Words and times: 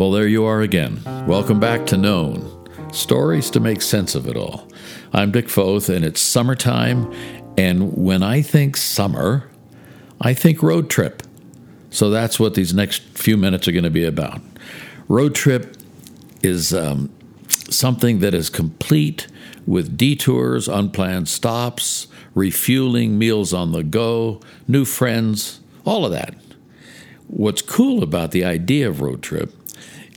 Well, 0.00 0.12
there 0.12 0.26
you 0.26 0.46
are 0.46 0.62
again. 0.62 1.02
Welcome 1.26 1.60
back 1.60 1.84
to 1.88 1.96
Known 1.98 2.90
Stories 2.90 3.50
to 3.50 3.60
make 3.60 3.82
sense 3.82 4.14
of 4.14 4.26
it 4.26 4.34
all. 4.34 4.66
I'm 5.12 5.30
Dick 5.30 5.50
Foth, 5.50 5.90
and 5.90 6.06
it's 6.06 6.22
summertime. 6.22 7.12
And 7.58 7.92
when 7.98 8.22
I 8.22 8.40
think 8.40 8.78
summer, 8.78 9.50
I 10.18 10.32
think 10.32 10.62
road 10.62 10.88
trip. 10.88 11.22
So 11.90 12.08
that's 12.08 12.40
what 12.40 12.54
these 12.54 12.72
next 12.72 13.02
few 13.10 13.36
minutes 13.36 13.68
are 13.68 13.72
going 13.72 13.84
to 13.84 13.90
be 13.90 14.06
about. 14.06 14.40
Road 15.06 15.34
trip 15.34 15.76
is 16.42 16.72
um, 16.72 17.12
something 17.68 18.20
that 18.20 18.32
is 18.32 18.48
complete 18.48 19.26
with 19.66 19.98
detours, 19.98 20.66
unplanned 20.66 21.28
stops, 21.28 22.06
refueling, 22.34 23.18
meals 23.18 23.52
on 23.52 23.72
the 23.72 23.82
go, 23.82 24.40
new 24.66 24.86
friends, 24.86 25.60
all 25.84 26.06
of 26.06 26.12
that. 26.12 26.34
What's 27.26 27.60
cool 27.60 28.02
about 28.02 28.30
the 28.30 28.46
idea 28.46 28.88
of 28.88 29.02
road 29.02 29.22
trip 29.22 29.59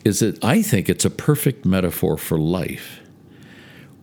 is 0.03 0.19
that 0.19 0.43
I 0.43 0.61
think 0.61 0.89
it's 0.89 1.05
a 1.05 1.09
perfect 1.09 1.65
metaphor 1.65 2.17
for 2.17 2.37
life. 2.37 2.99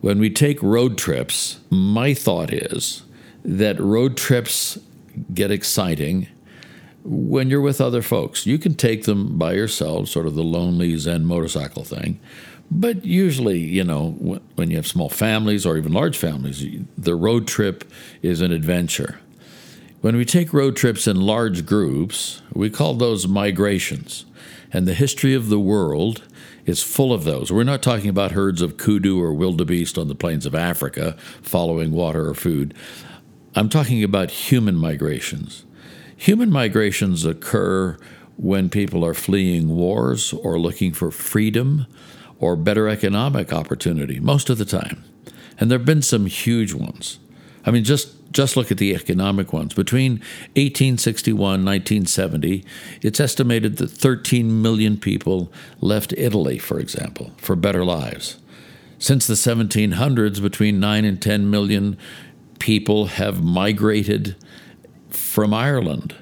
When 0.01 0.19
we 0.19 0.29
take 0.29 0.61
road 0.63 0.97
trips, 0.97 1.59
my 1.69 2.13
thought 2.13 2.51
is 2.51 3.03
that 3.45 3.79
road 3.79 4.17
trips 4.17 4.79
get 5.33 5.51
exciting 5.51 6.27
when 7.03 7.49
you're 7.49 7.61
with 7.61 7.81
other 7.81 8.01
folks. 8.01 8.45
You 8.45 8.57
can 8.57 8.73
take 8.75 9.03
them 9.03 9.37
by 9.37 9.53
yourself, 9.53 10.09
sort 10.09 10.27
of 10.27 10.35
the 10.35 10.43
lonely 10.43 10.95
Zen 10.97 11.25
motorcycle 11.25 11.83
thing. 11.83 12.19
But 12.69 13.03
usually, 13.03 13.59
you 13.59 13.83
know, 13.83 14.11
when 14.55 14.71
you 14.71 14.77
have 14.77 14.87
small 14.87 15.09
families 15.09 15.65
or 15.65 15.77
even 15.77 15.91
large 15.91 16.17
families, 16.17 16.65
the 16.97 17.15
road 17.15 17.47
trip 17.47 17.83
is 18.21 18.39
an 18.41 18.51
adventure. 18.51 19.19
When 20.01 20.15
we 20.15 20.25
take 20.25 20.51
road 20.51 20.75
trips 20.75 21.05
in 21.05 21.21
large 21.21 21.63
groups, 21.63 22.41
we 22.53 22.71
call 22.71 22.95
those 22.95 23.27
migrations. 23.27 24.25
And 24.73 24.87
the 24.87 24.95
history 24.95 25.35
of 25.35 25.49
the 25.49 25.59
world 25.59 26.23
is 26.65 26.81
full 26.81 27.13
of 27.13 27.23
those. 27.23 27.51
We're 27.51 27.63
not 27.63 27.83
talking 27.83 28.09
about 28.09 28.31
herds 28.31 28.63
of 28.63 28.77
kudu 28.77 29.21
or 29.21 29.31
wildebeest 29.31 29.99
on 29.99 30.07
the 30.07 30.15
plains 30.15 30.47
of 30.47 30.55
Africa 30.55 31.15
following 31.43 31.91
water 31.91 32.27
or 32.27 32.33
food. 32.33 32.73
I'm 33.53 33.69
talking 33.69 34.03
about 34.03 34.31
human 34.31 34.75
migrations. 34.75 35.65
Human 36.17 36.49
migrations 36.49 37.23
occur 37.23 37.99
when 38.37 38.69
people 38.69 39.05
are 39.05 39.13
fleeing 39.13 39.69
wars 39.69 40.33
or 40.33 40.59
looking 40.59 40.93
for 40.93 41.11
freedom 41.11 41.85
or 42.39 42.55
better 42.55 42.89
economic 42.89 43.53
opportunity, 43.53 44.19
most 44.19 44.49
of 44.49 44.57
the 44.57 44.65
time. 44.65 45.03
And 45.59 45.69
there 45.69 45.77
have 45.77 45.85
been 45.85 46.01
some 46.01 46.25
huge 46.25 46.73
ones. 46.73 47.19
I 47.65 47.71
mean, 47.71 47.83
just 47.83 48.09
just 48.31 48.55
look 48.55 48.71
at 48.71 48.77
the 48.77 48.95
economic 48.95 49.51
ones. 49.51 49.73
Between 49.73 50.13
1861 50.55 51.55
and 51.55 51.65
1970, 51.65 52.63
it's 53.01 53.19
estimated 53.19 53.77
that 53.77 53.89
13 53.89 54.61
million 54.61 54.97
people 54.97 55.51
left 55.81 56.13
Italy, 56.17 56.57
for 56.57 56.79
example, 56.79 57.31
for 57.37 57.57
better 57.57 57.83
lives. 57.83 58.37
Since 58.99 59.27
the 59.27 59.33
1700s, 59.33 60.41
between 60.41 60.79
9 60.79 61.05
and 61.05 61.21
10 61.21 61.49
million 61.49 61.97
people 62.59 63.07
have 63.07 63.43
migrated 63.43 64.35
from 65.09 65.53
Ireland. 65.53 66.15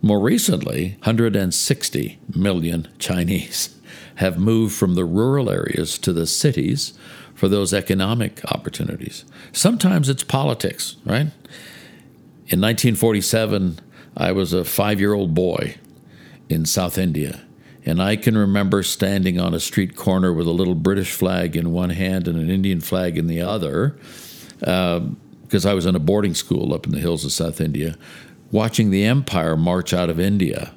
More 0.00 0.20
recently, 0.20 0.96
160 1.00 2.18
million 2.34 2.88
Chinese 2.98 3.76
have 4.16 4.38
moved 4.38 4.74
from 4.74 4.94
the 4.94 5.04
rural 5.04 5.50
areas 5.50 5.98
to 5.98 6.12
the 6.12 6.26
cities 6.26 6.94
for 7.40 7.48
those 7.48 7.72
economic 7.72 8.44
opportunities. 8.52 9.24
Sometimes 9.50 10.10
it's 10.10 10.22
politics, 10.22 10.96
right? 11.06 11.32
In 12.48 12.60
1947, 12.60 13.78
I 14.14 14.30
was 14.32 14.52
a 14.52 14.62
five 14.62 15.00
year 15.00 15.14
old 15.14 15.32
boy 15.32 15.76
in 16.50 16.66
South 16.66 16.98
India, 16.98 17.40
and 17.86 18.02
I 18.02 18.16
can 18.16 18.36
remember 18.36 18.82
standing 18.82 19.40
on 19.40 19.54
a 19.54 19.58
street 19.58 19.96
corner 19.96 20.34
with 20.34 20.46
a 20.46 20.50
little 20.50 20.74
British 20.74 21.12
flag 21.12 21.56
in 21.56 21.72
one 21.72 21.88
hand 21.88 22.28
and 22.28 22.38
an 22.38 22.50
Indian 22.50 22.82
flag 22.82 23.16
in 23.16 23.26
the 23.26 23.40
other, 23.40 23.96
because 24.58 25.64
uh, 25.64 25.70
I 25.70 25.72
was 25.72 25.86
in 25.86 25.96
a 25.96 25.98
boarding 25.98 26.34
school 26.34 26.74
up 26.74 26.84
in 26.84 26.92
the 26.92 27.00
hills 27.00 27.24
of 27.24 27.32
South 27.32 27.58
India, 27.58 27.96
watching 28.50 28.90
the 28.90 29.04
empire 29.04 29.56
march 29.56 29.94
out 29.94 30.10
of 30.10 30.20
India 30.20 30.74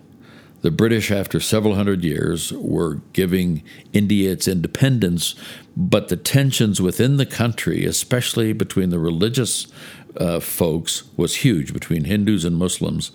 the 0.63 0.72
British, 0.72 1.12
after 1.12 1.41
several 1.41 1.75
hundred 1.75 2.06
years, 2.06 2.53
were 2.53 3.01
giving 3.12 3.63
India 3.91 4.31
its 4.31 4.47
independence, 4.47 5.35
but 5.75 6.07
the 6.07 6.16
tensions 6.16 6.81
within 6.81 7.18
the 7.18 7.25
country, 7.25 7.84
especially 7.84 8.53
between 8.53 8.90
the 8.90 8.97
religious 8.97 9.68
uh, 10.16 10.40
folks, 10.40 11.03
was 11.18 11.35
huge 11.38 11.74
between 11.74 12.06
Hindus 12.06 12.46
and 12.46 12.56
Muslims. 12.56 13.12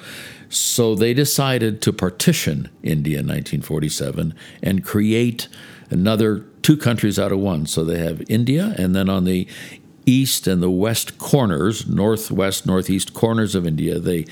So 0.50 0.94
they 0.94 1.14
decided 1.14 1.80
to 1.82 1.92
partition 1.92 2.68
India 2.82 3.20
in 3.20 3.26
1947 3.26 4.34
and 4.62 4.84
create 4.84 5.48
another 5.88 6.40
two 6.60 6.76
countries 6.76 7.18
out 7.18 7.32
of 7.32 7.38
one. 7.38 7.64
So 7.64 7.82
they 7.82 7.98
have 7.98 8.22
India, 8.28 8.74
and 8.76 8.94
then 8.94 9.08
on 9.08 9.24
the 9.24 9.48
east 10.04 10.46
and 10.46 10.62
the 10.62 10.70
west 10.70 11.18
corners, 11.18 11.86
northwest, 11.86 12.66
northeast 12.66 13.14
corners 13.14 13.54
of 13.54 13.66
India, 13.66 13.98
they 13.98 14.26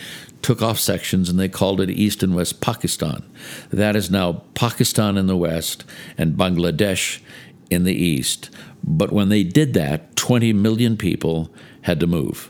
took 0.46 0.62
off 0.62 0.78
sections 0.78 1.28
and 1.28 1.40
they 1.40 1.48
called 1.48 1.80
it 1.80 1.90
East 1.90 2.22
and 2.22 2.32
West 2.32 2.60
Pakistan. 2.60 3.24
That 3.70 3.96
is 3.96 4.12
now 4.12 4.44
Pakistan 4.54 5.18
in 5.18 5.26
the 5.26 5.36
west 5.36 5.84
and 6.16 6.36
Bangladesh 6.36 7.20
in 7.68 7.82
the 7.82 7.92
east. 7.92 8.48
But 8.84 9.10
when 9.10 9.28
they 9.28 9.42
did 9.42 9.74
that, 9.74 10.14
20 10.14 10.52
million 10.52 10.96
people 10.96 11.50
had 11.82 11.98
to 11.98 12.06
move. 12.06 12.48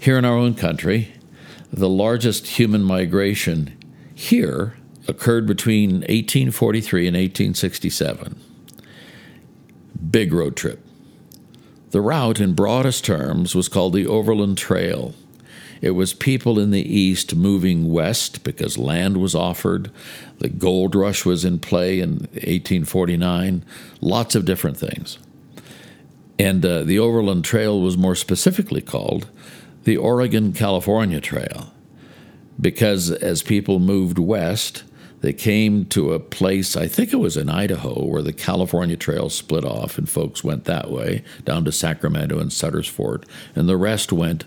Here 0.00 0.18
in 0.18 0.24
our 0.24 0.34
own 0.36 0.54
country, 0.54 1.12
the 1.72 1.88
largest 1.88 2.48
human 2.48 2.82
migration 2.82 3.78
here 4.12 4.74
occurred 5.06 5.46
between 5.46 6.00
1843 6.00 7.06
and 7.06 7.14
1867. 7.14 8.40
Big 10.10 10.32
road 10.32 10.56
trip. 10.56 10.84
The 11.90 12.00
route, 12.00 12.40
in 12.40 12.54
broadest 12.54 13.04
terms, 13.04 13.54
was 13.54 13.68
called 13.68 13.92
the 13.92 14.08
Overland 14.08 14.58
Trail. 14.58 15.14
It 15.82 15.90
was 15.90 16.14
people 16.14 16.60
in 16.60 16.70
the 16.70 16.80
East 16.80 17.34
moving 17.34 17.92
west 17.92 18.44
because 18.44 18.78
land 18.78 19.16
was 19.16 19.34
offered. 19.34 19.90
The 20.38 20.48
gold 20.48 20.94
rush 20.94 21.26
was 21.26 21.44
in 21.44 21.58
play 21.58 21.98
in 21.98 22.28
1849, 22.34 23.64
lots 24.00 24.36
of 24.36 24.44
different 24.44 24.76
things. 24.78 25.18
And 26.38 26.64
uh, 26.64 26.84
the 26.84 27.00
Overland 27.00 27.44
Trail 27.44 27.80
was 27.80 27.98
more 27.98 28.14
specifically 28.14 28.80
called 28.80 29.28
the 29.82 29.96
Oregon 29.96 30.52
California 30.52 31.20
Trail 31.20 31.72
because 32.60 33.10
as 33.10 33.42
people 33.42 33.80
moved 33.80 34.18
west, 34.18 34.84
they 35.20 35.32
came 35.32 35.84
to 35.86 36.12
a 36.12 36.20
place, 36.20 36.76
I 36.76 36.88
think 36.88 37.12
it 37.12 37.16
was 37.16 37.36
in 37.36 37.48
Idaho, 37.48 38.04
where 38.04 38.22
the 38.22 38.32
California 38.32 38.96
Trail 38.96 39.30
split 39.30 39.64
off 39.64 39.96
and 39.96 40.08
folks 40.08 40.42
went 40.42 40.64
that 40.64 40.90
way 40.90 41.22
down 41.44 41.64
to 41.64 41.72
Sacramento 41.72 42.40
and 42.40 42.52
Sutter's 42.52 42.88
Fort, 42.88 43.24
and 43.54 43.68
the 43.68 43.76
rest 43.76 44.12
went 44.12 44.44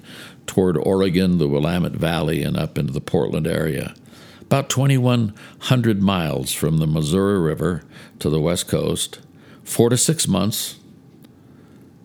toward 0.48 0.78
Oregon, 0.78 1.38
the 1.38 1.48
Willamette 1.48 1.94
Valley, 1.94 2.44
and 2.44 2.58
up 2.58 2.78
into 2.78 2.94
the 2.94 3.02
Portland 3.02 3.48
area. 3.48 3.94
About 4.42 4.70
2,100 4.70 6.02
miles 6.02 6.54
from 6.54 6.78
the 6.78 6.88
Missouri 6.88 7.40
River 7.40 7.84
to 8.20 8.30
the 8.30 8.40
west 8.40 8.68
coast, 8.68 9.20
four 9.64 9.90
to 9.90 9.98
six 9.98 10.28
months 10.28 10.78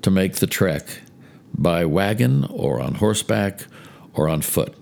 to 0.02 0.10
make 0.10 0.36
the 0.36 0.46
trek 0.46 1.00
by 1.52 1.84
wagon 1.84 2.44
or 2.44 2.80
on 2.80 2.94
horseback 2.94 3.66
or 4.14 4.28
on 4.28 4.40
foot. 4.40 4.74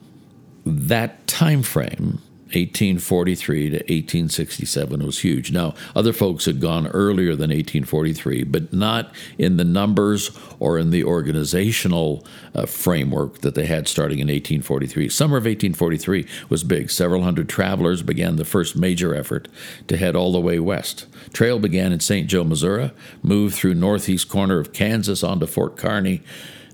That 0.65 1.27
time 1.27 1.63
frame 1.63 2.21
1843 2.49 3.71
to 3.71 3.77
1867 3.77 5.05
was 5.05 5.19
huge. 5.21 5.53
Now, 5.53 5.75
other 5.95 6.13
folks 6.13 6.47
had 6.47 6.61
gone 6.61 6.87
earlier 6.89 7.33
than 7.33 7.51
1843, 7.51 8.45
but 8.45 8.73
not 8.73 9.13
in 9.37 9.59
the 9.59 9.65
numbers 9.65 10.31
or 10.59 10.79
in 10.79 10.91
the 10.91 11.05
organizational 11.05 12.25
uh, 12.55 12.65
framework 12.65 13.43
that 13.43 13.55
they 13.55 13.67
had 13.67 13.87
starting 13.87 14.19
in 14.19 14.29
1843. 14.29 15.09
Summer 15.09 15.37
of 15.37 15.45
1843 15.45 16.27
was 16.49 16.65
big. 16.65 16.91
Several 16.91 17.23
hundred 17.23 17.49
travelers 17.49 18.03
began 18.03 18.37
the 18.37 18.45
first 18.45 18.77
major 18.77 19.15
effort 19.15 19.49
to 19.87 19.97
head 19.97 20.17
all 20.17 20.33
the 20.33 20.41
way 20.41 20.59
west. 20.59 21.07
Trail 21.33 21.59
began 21.59 21.93
in 21.93 22.01
St. 22.01 22.29
Joe, 22.29 22.45
Missouri, 22.45 22.91
moved 23.23 23.55
through 23.55 23.75
northeast 23.75 24.29
corner 24.29 24.59
of 24.59 24.73
Kansas 24.73 25.23
onto 25.23 25.47
Fort 25.47 25.77
Kearny, 25.77 26.23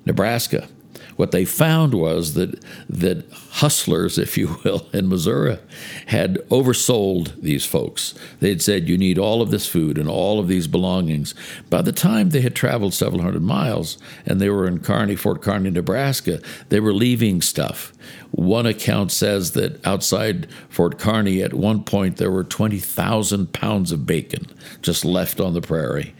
Nebraska. 0.07 0.69
What 1.17 1.31
they 1.31 1.45
found 1.45 1.95
was 1.95 2.35
that 2.35 2.63
that 2.89 3.25
hustlers, 3.33 4.19
if 4.27 4.37
you 4.37 4.59
will, 4.65 4.87
in 4.93 5.09
Missouri 5.09 5.59
had 6.07 6.37
oversold 6.49 7.41
these 7.41 7.65
folks. 7.65 8.15
They 8.41 8.49
had 8.49 8.63
said, 8.63 8.89
You 8.89 8.99
need 8.99 9.19
all 9.19 9.43
of 9.43 9.51
this 9.51 9.67
food 9.67 9.99
and 9.99 10.09
all 10.09 10.41
of 10.41 10.49
these 10.49 10.67
belongings. 10.67 11.35
By 11.71 11.83
the 11.83 11.93
time 11.93 12.31
they 12.31 12.41
had 12.41 12.55
traveled 12.55 12.95
several 12.95 13.23
hundred 13.23 13.43
miles 13.43 13.99
and 14.27 14.41
they 14.41 14.51
were 14.51 14.67
in 14.67 14.81
Kearny, 14.81 15.19
Fort 15.19 15.41
Kearny, 15.41 15.73
Nebraska, 15.73 16.41
they 16.69 16.81
were 16.81 16.93
leaving 16.93 17.41
stuff. 17.41 17.93
One 18.31 18.67
account 18.67 19.13
says 19.13 19.53
that 19.53 19.85
outside 19.87 20.49
Fort 20.69 20.99
Kearny, 20.99 21.43
at 21.45 21.55
one 21.55 21.85
point, 21.85 22.17
there 22.17 22.31
were 22.31 22.45
20,000 22.45 23.53
pounds 23.53 23.93
of 23.93 24.07
bacon 24.07 24.47
just 24.83 25.05
left 25.05 25.41
on 25.41 25.55
the 25.55 25.61
prairie. 25.61 26.15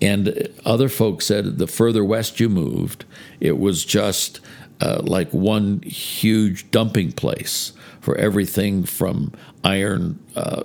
And 0.00 0.48
other 0.64 0.88
folks 0.88 1.26
said 1.26 1.58
the 1.58 1.66
further 1.66 2.04
west 2.04 2.38
you 2.38 2.48
moved, 2.48 3.04
it 3.40 3.58
was 3.58 3.84
just 3.84 4.40
uh, 4.80 5.00
like 5.02 5.30
one 5.32 5.80
huge 5.82 6.70
dumping 6.70 7.12
place 7.12 7.72
for 8.00 8.16
everything 8.18 8.84
from 8.84 9.32
iron 9.64 10.18
uh, 10.34 10.64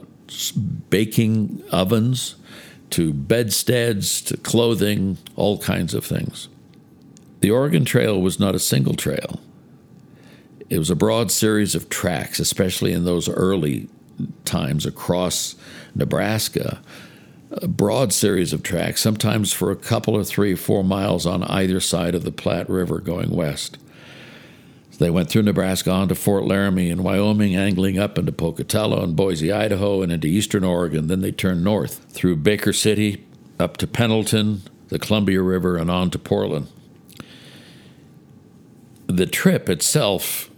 baking 0.89 1.63
ovens 1.72 2.36
to 2.92 3.13
bedsteads 3.13 4.22
to 4.22 4.38
clothing, 4.38 5.18
all 5.36 5.57
kinds 5.57 5.94
of 5.94 6.06
things. 6.06 6.50
The 7.39 7.51
Oregon 7.51 7.86
Trail 7.86 8.22
was 8.22 8.39
not 8.39 8.54
a 8.54 8.60
single 8.60 8.94
trail. 8.94 9.39
It 10.69 10.78
was 10.78 10.89
a 10.89 10.95
broad 10.95 11.31
series 11.31 11.74
of 11.74 11.89
tracks, 11.89 12.39
especially 12.39 12.94
in 12.94 13.06
those 13.06 13.28
early 13.28 13.89
times 14.45 14.86
across 14.86 15.56
Nebraska. 15.95 16.81
A 17.51 17.68
broad 17.68 18.13
series 18.13 18.53
of 18.53 18.63
tracks, 18.63 19.01
sometimes 19.01 19.51
for 19.51 19.71
a 19.71 19.75
couple 19.75 20.15
or 20.15 20.24
three, 20.24 20.56
four 20.56 20.83
miles 20.83 21.25
on 21.25 21.44
either 21.44 21.80
side 21.81 22.15
of 22.15 22.24
the 22.24 22.31
Platte 22.31 22.69
River 22.69 23.00
going 23.00 23.30
west. 23.30 23.77
They 25.01 25.09
went 25.09 25.30
through 25.30 25.42
Nebraska 25.42 25.89
on 25.89 26.09
to 26.09 26.15
Fort 26.15 26.45
Laramie 26.45 26.92
and 26.92 27.03
Wyoming, 27.03 27.56
angling 27.56 27.98
up 27.98 28.19
into 28.19 28.31
Pocatello 28.31 29.03
and 29.03 29.15
Boise, 29.15 29.51
Idaho, 29.51 30.03
and 30.03 30.12
into 30.12 30.27
eastern 30.27 30.63
Oregon. 30.63 31.07
Then 31.07 31.21
they 31.21 31.31
turned 31.31 31.63
north 31.63 32.06
through 32.12 32.36
Baker 32.36 32.71
City, 32.71 33.25
up 33.59 33.77
to 33.77 33.88
Pendleton, 33.88 34.62
the 34.89 35.00
Columbia 35.00 35.42
River, 35.42 35.75
and 35.75 35.89
on 35.89 36.12
to 36.12 36.19
Portland. 36.19 36.68
The 39.07 39.25
trip 39.25 39.69
itself 39.69 40.51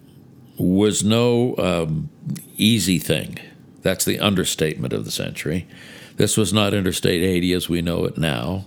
was 0.57 1.05
no 1.05 1.55
um, 1.57 2.09
easy 2.57 2.99
thing. 2.99 3.39
That's 3.81 4.03
the 4.03 4.19
understatement 4.19 4.91
of 4.91 5.05
the 5.05 5.11
century. 5.11 5.67
This 6.15 6.37
was 6.37 6.53
not 6.53 6.73
Interstate 6.73 7.23
80 7.23 7.53
as 7.53 7.69
we 7.69 7.81
know 7.81 8.05
it 8.05 8.17
now. 8.17 8.65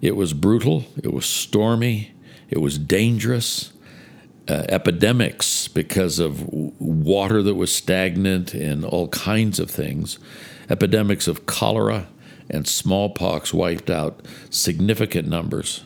It 0.00 0.16
was 0.16 0.32
brutal, 0.32 0.84
it 0.96 1.12
was 1.12 1.26
stormy, 1.26 2.12
it 2.48 2.58
was 2.58 2.78
dangerous 2.78 3.72
uh, 4.48 4.64
epidemics 4.68 5.68
because 5.68 6.18
of 6.18 6.48
water 6.48 7.42
that 7.42 7.54
was 7.54 7.74
stagnant 7.74 8.54
and 8.54 8.84
all 8.84 9.08
kinds 9.08 9.58
of 9.58 9.70
things. 9.70 10.18
Epidemics 10.70 11.28
of 11.28 11.46
cholera 11.46 12.06
and 12.48 12.66
smallpox 12.66 13.52
wiped 13.52 13.90
out 13.90 14.24
significant 14.48 15.28
numbers. 15.28 15.84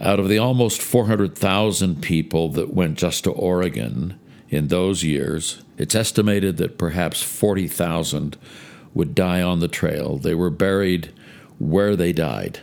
Out 0.00 0.18
of 0.18 0.28
the 0.28 0.38
almost 0.38 0.80
400,000 0.80 2.02
people 2.02 2.48
that 2.50 2.72
went 2.72 2.98
just 2.98 3.24
to 3.24 3.30
Oregon 3.30 4.18
in 4.48 4.68
those 4.68 5.04
years, 5.04 5.62
it's 5.76 5.94
estimated 5.94 6.56
that 6.56 6.78
perhaps 6.78 7.22
40,000 7.22 8.36
would 8.96 9.14
die 9.14 9.42
on 9.42 9.60
the 9.60 9.68
trail. 9.68 10.18
They 10.18 10.34
were 10.34 10.50
buried 10.50 11.12
where 11.58 11.94
they 11.94 12.12
died 12.12 12.60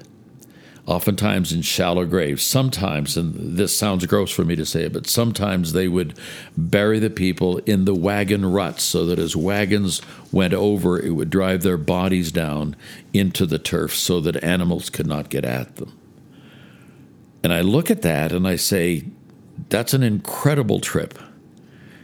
oftentimes 0.85 1.53
in 1.53 1.61
shallow 1.61 2.05
graves. 2.05 2.43
Sometimes, 2.43 3.15
and 3.15 3.57
this 3.57 3.75
sounds 3.75 4.05
gross 4.05 4.31
for 4.31 4.43
me 4.43 4.55
to 4.55 4.65
say 4.65 4.83
it, 4.83 4.93
but 4.93 5.07
sometimes 5.07 5.71
they 5.71 5.87
would 5.87 6.17
bury 6.57 6.99
the 6.99 7.09
people 7.09 7.57
in 7.59 7.85
the 7.85 7.95
wagon 7.95 8.51
ruts 8.51 8.83
so 8.83 9.05
that 9.05 9.19
as 9.19 9.35
wagons 9.35 10.01
went 10.31 10.53
over, 10.53 10.99
it 10.99 11.11
would 11.11 11.29
drive 11.29 11.63
their 11.63 11.77
bodies 11.77 12.31
down 12.31 12.75
into 13.13 13.45
the 13.45 13.59
turf 13.59 13.95
so 13.95 14.19
that 14.19 14.43
animals 14.43 14.89
could 14.89 15.07
not 15.07 15.29
get 15.29 15.45
at 15.45 15.77
them. 15.77 15.97
And 17.43 17.53
I 17.53 17.61
look 17.61 17.89
at 17.89 18.01
that 18.01 18.31
and 18.31 18.47
I 18.47 18.57
say, 18.57 19.05
that's 19.69 19.93
an 19.93 20.03
incredible 20.03 20.79
trip. 20.79 21.17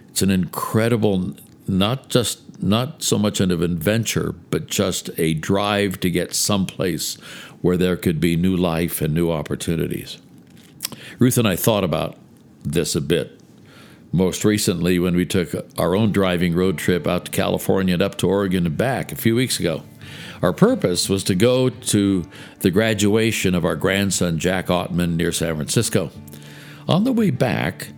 It's 0.09 0.21
an 0.21 0.31
incredible, 0.31 1.35
not 1.67 2.09
just 2.09 2.41
not 2.61 3.03
so 3.03 3.17
much 3.17 3.39
an 3.39 3.51
adventure, 3.51 4.33
but 4.49 4.67
just 4.67 5.09
a 5.17 5.33
drive 5.33 5.99
to 6.01 6.09
get 6.09 6.33
someplace 6.33 7.15
where 7.61 7.77
there 7.77 7.97
could 7.97 8.19
be 8.19 8.35
new 8.35 8.55
life 8.55 9.01
and 9.01 9.13
new 9.13 9.31
opportunities. 9.31 10.17
Ruth 11.19 11.37
and 11.37 11.47
I 11.47 11.55
thought 11.55 11.83
about 11.83 12.17
this 12.63 12.95
a 12.95 13.01
bit. 13.01 13.39
Most 14.11 14.43
recently, 14.43 14.97
when 14.97 15.15
we 15.15 15.25
took 15.25 15.53
our 15.77 15.95
own 15.95 16.11
driving 16.11 16.55
road 16.55 16.77
trip 16.77 17.05
out 17.05 17.25
to 17.25 17.31
California 17.31 17.93
and 17.93 18.01
up 18.01 18.17
to 18.17 18.27
Oregon 18.27 18.65
and 18.65 18.77
back 18.77 19.11
a 19.11 19.15
few 19.15 19.35
weeks 19.35 19.59
ago. 19.59 19.83
Our 20.41 20.53
purpose 20.53 21.09
was 21.09 21.23
to 21.25 21.35
go 21.35 21.69
to 21.69 22.25
the 22.61 22.71
graduation 22.71 23.53
of 23.53 23.65
our 23.65 23.75
grandson, 23.75 24.39
Jack 24.39 24.67
Ottman, 24.67 25.15
near 25.15 25.31
San 25.31 25.55
Francisco. 25.55 26.11
On 26.87 27.03
the 27.03 27.11
way 27.11 27.29
back, 27.29 27.89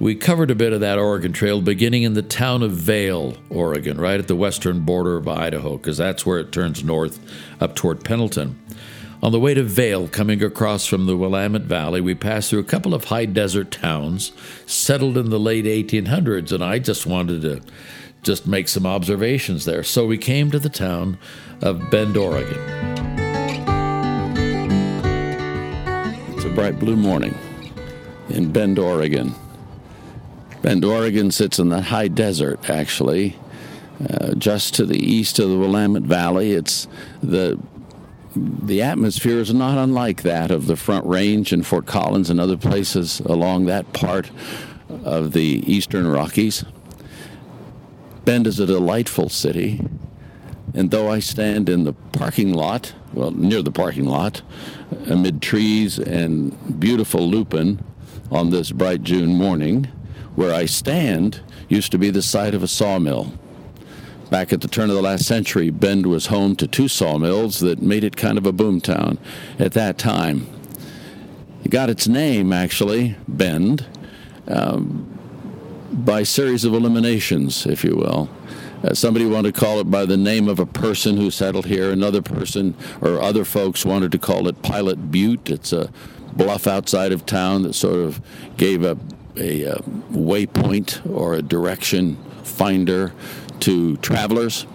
we 0.00 0.14
covered 0.14 0.50
a 0.50 0.54
bit 0.54 0.72
of 0.72 0.80
that 0.80 0.98
Oregon 0.98 1.30
Trail 1.30 1.60
beginning 1.60 2.04
in 2.04 2.14
the 2.14 2.22
town 2.22 2.62
of 2.62 2.72
Vale, 2.72 3.36
Oregon, 3.50 4.00
right 4.00 4.18
at 4.18 4.28
the 4.28 4.34
western 4.34 4.80
border 4.80 5.18
of 5.18 5.28
Idaho, 5.28 5.76
because 5.76 5.98
that's 5.98 6.24
where 6.24 6.38
it 6.38 6.52
turns 6.52 6.82
north 6.82 7.20
up 7.60 7.76
toward 7.76 8.02
Pendleton. 8.02 8.58
On 9.22 9.30
the 9.30 9.38
way 9.38 9.52
to 9.52 9.62
Vale, 9.62 10.08
coming 10.08 10.42
across 10.42 10.86
from 10.86 11.04
the 11.04 11.18
Willamette 11.18 11.62
Valley, 11.62 12.00
we 12.00 12.14
passed 12.14 12.48
through 12.48 12.60
a 12.60 12.64
couple 12.64 12.94
of 12.94 13.04
high 13.04 13.26
desert 13.26 13.70
towns 13.70 14.32
settled 14.64 15.18
in 15.18 15.28
the 15.28 15.38
late 15.38 15.66
1800s, 15.66 16.50
and 16.50 16.64
I 16.64 16.78
just 16.78 17.04
wanted 17.04 17.42
to 17.42 17.60
just 18.22 18.46
make 18.46 18.68
some 18.68 18.86
observations 18.86 19.66
there. 19.66 19.82
So 19.82 20.06
we 20.06 20.16
came 20.16 20.50
to 20.50 20.58
the 20.58 20.70
town 20.70 21.18
of 21.60 21.90
Bend, 21.90 22.16
Oregon. 22.16 22.58
It's 26.34 26.44
a 26.46 26.50
bright 26.54 26.78
blue 26.78 26.96
morning 26.96 27.36
in 28.30 28.50
Bend, 28.50 28.78
Oregon. 28.78 29.34
Bend, 30.62 30.84
Oregon 30.84 31.30
sits 31.30 31.58
in 31.58 31.70
the 31.70 31.80
high 31.80 32.08
desert, 32.08 32.68
actually, 32.68 33.36
uh, 34.08 34.34
just 34.34 34.74
to 34.74 34.84
the 34.84 34.98
east 34.98 35.38
of 35.38 35.48
the 35.48 35.56
Willamette 35.56 36.02
Valley. 36.02 36.52
It's 36.52 36.86
the 37.22 37.58
the 38.36 38.80
atmosphere 38.80 39.38
is 39.38 39.52
not 39.52 39.76
unlike 39.76 40.22
that 40.22 40.52
of 40.52 40.66
the 40.66 40.76
Front 40.76 41.04
Range 41.06 41.52
and 41.52 41.66
Fort 41.66 41.86
Collins 41.86 42.30
and 42.30 42.38
other 42.38 42.56
places 42.56 43.18
along 43.20 43.66
that 43.66 43.92
part 43.92 44.30
of 45.04 45.32
the 45.32 45.64
eastern 45.66 46.06
Rockies. 46.06 46.64
Bend 48.24 48.46
is 48.46 48.60
a 48.60 48.66
delightful 48.66 49.28
city, 49.28 49.80
and 50.74 50.90
though 50.90 51.10
I 51.10 51.18
stand 51.18 51.68
in 51.68 51.84
the 51.84 51.92
parking 51.92 52.52
lot, 52.52 52.94
well, 53.12 53.32
near 53.32 53.62
the 53.62 53.72
parking 53.72 54.06
lot, 54.06 54.42
amid 55.06 55.42
trees 55.42 55.98
and 55.98 56.78
beautiful 56.78 57.28
lupin 57.28 57.84
on 58.30 58.50
this 58.50 58.70
bright 58.70 59.02
June 59.02 59.34
morning, 59.34 59.88
where 60.40 60.54
I 60.54 60.64
stand 60.64 61.42
used 61.68 61.92
to 61.92 61.98
be 61.98 62.08
the 62.08 62.22
site 62.22 62.54
of 62.54 62.62
a 62.62 62.66
sawmill. 62.66 63.34
Back 64.30 64.54
at 64.54 64.62
the 64.62 64.68
turn 64.68 64.88
of 64.88 64.96
the 64.96 65.02
last 65.02 65.26
century, 65.26 65.68
Bend 65.68 66.06
was 66.06 66.28
home 66.28 66.56
to 66.56 66.66
two 66.66 66.88
sawmills 66.88 67.60
that 67.60 67.82
made 67.82 68.04
it 68.04 68.16
kind 68.16 68.38
of 68.38 68.46
a 68.46 68.52
boomtown 68.52 69.18
at 69.58 69.74
that 69.74 69.98
time. 69.98 70.46
It 71.62 71.68
got 71.68 71.90
its 71.90 72.08
name, 72.08 72.54
actually, 72.54 73.16
Bend, 73.28 73.84
um, 74.48 75.18
by 75.92 76.22
series 76.22 76.64
of 76.64 76.72
eliminations, 76.72 77.66
if 77.66 77.84
you 77.84 77.94
will. 77.96 78.30
Uh, 78.82 78.94
somebody 78.94 79.26
wanted 79.26 79.54
to 79.54 79.60
call 79.60 79.78
it 79.78 79.90
by 79.90 80.06
the 80.06 80.16
name 80.16 80.48
of 80.48 80.58
a 80.58 80.64
person 80.64 81.18
who 81.18 81.30
settled 81.30 81.66
here. 81.66 81.90
Another 81.90 82.22
person 82.22 82.74
or 83.02 83.20
other 83.20 83.44
folks 83.44 83.84
wanted 83.84 84.10
to 84.12 84.18
call 84.18 84.48
it 84.48 84.62
Pilot 84.62 85.10
Butte. 85.10 85.50
It's 85.50 85.74
a 85.74 85.92
bluff 86.32 86.66
outside 86.66 87.12
of 87.12 87.26
town 87.26 87.64
that 87.64 87.74
sort 87.74 87.98
of 87.98 88.22
gave 88.56 88.82
a, 88.82 88.96
a, 89.36 89.66
uh, 89.66 89.78
waypoint 90.12 91.08
or 91.10 91.34
a 91.34 91.42
direction 91.42 92.16
finder 92.42 93.12
to 93.60 93.96
travelers. 93.98 94.66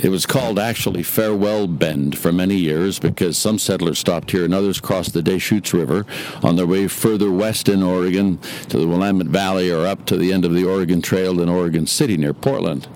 It 0.00 0.10
was 0.10 0.26
called 0.26 0.58
actually 0.58 1.02
Farewell 1.02 1.66
Bend 1.66 2.18
for 2.18 2.30
many 2.30 2.56
years 2.56 2.98
because 2.98 3.38
some 3.38 3.58
settlers 3.58 3.98
stopped 3.98 4.32
here 4.32 4.44
and 4.44 4.52
others 4.52 4.78
crossed 4.78 5.14
the 5.14 5.22
Deschutes 5.22 5.72
River 5.72 6.04
on 6.42 6.56
their 6.56 6.66
way 6.66 6.88
further 6.88 7.30
west 7.30 7.70
in 7.70 7.82
Oregon 7.82 8.36
to 8.68 8.76
the 8.76 8.86
Willamette 8.86 9.28
Valley 9.28 9.70
or 9.70 9.86
up 9.86 10.04
to 10.06 10.18
the 10.18 10.30
end 10.30 10.44
of 10.44 10.52
the 10.52 10.64
Oregon 10.64 11.00
Trail 11.00 11.40
in 11.40 11.48
Oregon 11.48 11.86
City 11.86 12.18
near 12.18 12.34
Portland. 12.34 12.86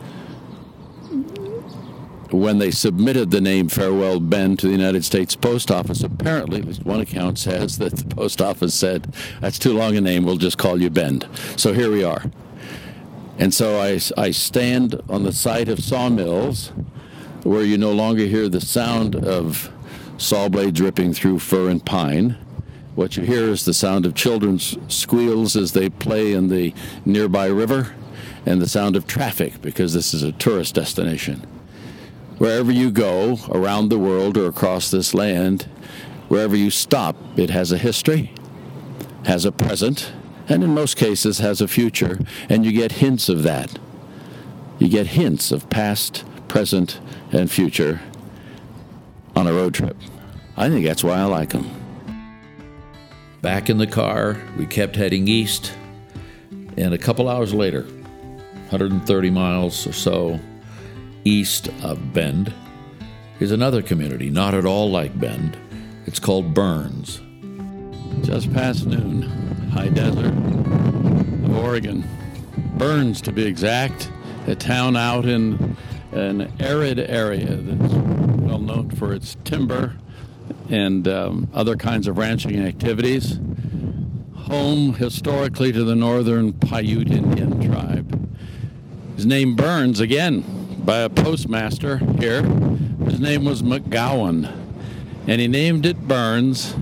When 2.31 2.59
they 2.59 2.71
submitted 2.71 3.31
the 3.31 3.41
name 3.41 3.69
Farewell 3.69 4.21
Bend 4.21 4.59
to 4.59 4.67
the 4.67 4.73
United 4.73 5.03
States 5.03 5.35
Post 5.35 5.71
Office, 5.71 6.03
apparently, 6.03 6.61
at 6.61 6.67
least 6.67 6.85
one 6.85 7.01
account 7.01 7.39
says 7.39 7.79
that 7.79 7.97
the 7.97 8.15
post 8.15 8.43
office 8.43 8.75
said, 8.75 9.15
That's 9.41 9.59
too 9.59 9.73
long 9.73 9.97
a 9.97 10.01
name, 10.03 10.25
we'll 10.25 10.37
just 10.37 10.59
call 10.59 10.81
you 10.81 10.91
Bend. 10.91 11.27
So 11.57 11.73
here 11.73 11.91
we 11.91 12.05
are. 12.05 12.25
And 13.39 13.55
so 13.55 13.81
I, 13.81 13.99
I 14.17 14.31
stand 14.33 15.01
on 15.09 15.23
the 15.23 15.33
site 15.33 15.69
of 15.69 15.83
sawmills 15.83 16.73
where 17.45 17.63
you 17.63 17.79
no 17.79 17.93
longer 17.93 18.25
hear 18.25 18.49
the 18.49 18.61
sound 18.61 19.15
of 19.17 19.73
saw 20.19 20.49
blades 20.49 20.81
ripping 20.81 21.15
through 21.15 21.39
fir 21.39 21.71
and 21.71 21.85
pine. 21.85 22.37
What 22.95 23.17
you 23.17 23.23
hear 23.23 23.45
is 23.45 23.65
the 23.65 23.73
sound 23.73 24.05
of 24.05 24.15
children's 24.15 24.77
squeals 24.93 25.57
as 25.57 25.73
they 25.73 25.89
play 25.89 26.33
in 26.33 26.49
the 26.49 26.75
nearby 27.07 27.47
river 27.47 27.95
and 28.45 28.61
the 28.61 28.69
sound 28.69 28.97
of 28.97 29.07
traffic 29.07 29.63
because 29.63 29.95
this 29.95 30.13
is 30.13 30.25
a 30.25 30.33
tourist 30.33 30.75
destination. 30.75 31.47
Wherever 32.39 32.71
you 32.71 32.93
go 32.93 33.39
around 33.51 33.89
the 33.89 33.99
world 33.99 34.37
or 34.37 34.47
across 34.47 34.93
this 34.93 35.13
land, 35.13 35.63
wherever 36.29 36.55
you 36.55 36.71
stop, 36.71 37.17
it 37.37 37.51
has 37.51 37.73
a 37.73 37.79
history, 37.79 38.33
has 39.25 39.45
a 39.45 39.51
present, 39.51 40.13
and 40.49 40.63
in 40.63 40.73
most 40.73 40.97
cases 40.97 41.39
has 41.39 41.61
a 41.61 41.67
future, 41.67 42.21
and 42.49 42.65
you 42.65 42.71
get 42.71 42.93
hints 42.93 43.29
of 43.29 43.43
that. 43.43 43.79
You 44.79 44.89
get 44.89 45.09
hints 45.09 45.51
of 45.51 45.69
past, 45.69 46.25
present, 46.47 47.01
and 47.33 47.51
future 47.51 48.01
on 49.35 49.49
a 49.49 49.53
road 49.53 49.75
trip. 49.75 49.97
I 50.57 50.69
think 50.69 50.87
that's 50.87 51.03
why 51.03 51.19
I 51.19 51.25
like 51.25 51.51
them. 51.51 51.69
Back 53.43 53.69
in 53.69 53.79
the 53.79 53.87
car, 53.87 54.41
we 54.57 54.67
kept 54.67 54.95
heading 54.95 55.27
east, 55.27 55.73
and 56.77 56.95
a 56.95 56.99
couple 56.99 57.29
hours 57.29 57.53
later, 57.53 57.83
130 57.83 59.31
miles 59.31 59.87
or 59.89 59.93
so, 59.93 60.39
east 61.25 61.69
of 61.83 62.13
Bend 62.13 62.53
is 63.41 63.53
another 63.53 63.83
community, 63.83 64.31
not 64.31 64.55
at 64.55 64.65
all 64.65 64.91
like 64.91 65.19
Bend. 65.19 65.57
It's 66.07 66.19
called 66.19 66.55
Burns. 66.55 67.21
Just 68.23 68.53
past 68.53 68.87
noon, 68.87 69.23
high 69.71 69.89
desert 69.89 70.33
of 70.35 71.57
Oregon. 71.57 72.05
Burns, 72.77 73.21
to 73.23 73.33
be 73.33 73.45
exact, 73.45 74.11
a 74.47 74.55
town 74.55 74.97
out 74.97 75.27
in 75.27 75.77
an 76.13 76.53
arid 76.59 76.99
area 76.99 77.57
that's 77.57 77.93
well 77.93 78.59
known 78.59 78.91
for 78.91 79.13
its 79.13 79.37
timber 79.45 79.95
and 80.71 81.07
um, 81.07 81.49
other 81.53 81.77
kinds 81.77 82.07
of 82.09 82.19
ranching 82.19 82.59
activities. 82.59 83.39
Home 84.35 84.95
historically 84.95 85.73
to 85.73 85.85
the 85.85 85.95
northern 85.95 86.55
Paiute 86.55 87.11
Indian 87.11 87.61
tribe. 87.61 88.15
His 89.17 89.27
name 89.27 89.55
Burns, 89.55 90.01
again, 90.01 90.45
by 90.89 91.01
a 91.01 91.11
postmaster 91.11 91.99
here. 92.19 92.43
His 92.43 93.21
name 93.21 93.45
was 93.45 93.63
McGowan, 93.63 94.51
and 95.27 95.39
he 95.39 95.47
named 95.47 95.85
it 95.85 96.09
Burns 96.09 96.75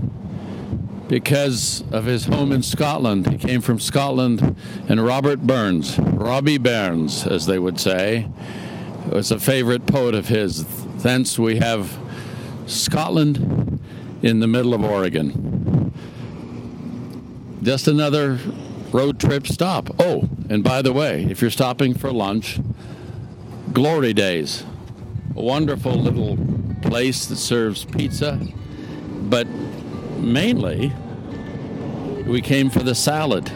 because 1.09 1.83
of 1.91 2.05
his 2.05 2.27
home 2.27 2.53
in 2.53 2.63
Scotland. 2.63 3.27
He 3.27 3.37
came 3.37 3.61
from 3.61 3.81
Scotland, 3.81 4.55
and 4.89 5.05
Robert 5.05 5.41
Burns, 5.41 5.99
Robbie 5.99 6.57
Burns, 6.57 7.27
as 7.27 7.47
they 7.47 7.59
would 7.59 7.81
say, 7.81 8.29
was 9.11 9.33
a 9.33 9.41
favorite 9.41 9.87
poet 9.87 10.15
of 10.15 10.29
his. 10.29 10.65
Thence 11.03 11.37
we 11.37 11.57
have 11.57 11.99
Scotland 12.67 13.81
in 14.23 14.39
the 14.39 14.47
middle 14.47 14.73
of 14.73 14.85
Oregon. 14.85 15.93
Just 17.61 17.89
another 17.89 18.39
road 18.93 19.19
trip 19.19 19.49
stop. 19.49 19.91
Oh, 19.99 20.29
and 20.49 20.63
by 20.63 20.81
the 20.81 20.93
way, 20.93 21.25
if 21.25 21.43
you're 21.43 21.51
stopping 21.51 21.93
for 21.93 22.13
lunch, 22.13 22.61
Glory 23.77 24.15
Days, 24.15 24.65
a 25.37 25.43
wonderful 25.43 25.93
little 25.93 26.39
place 26.81 27.27
that 27.27 27.37
serves 27.37 27.85
pizza, 27.85 28.41
but 29.29 29.47
mainly 30.17 30.95
we 32.27 32.41
came 32.41 32.71
for 32.71 32.79
the 32.79 32.95
salad. 32.95 33.53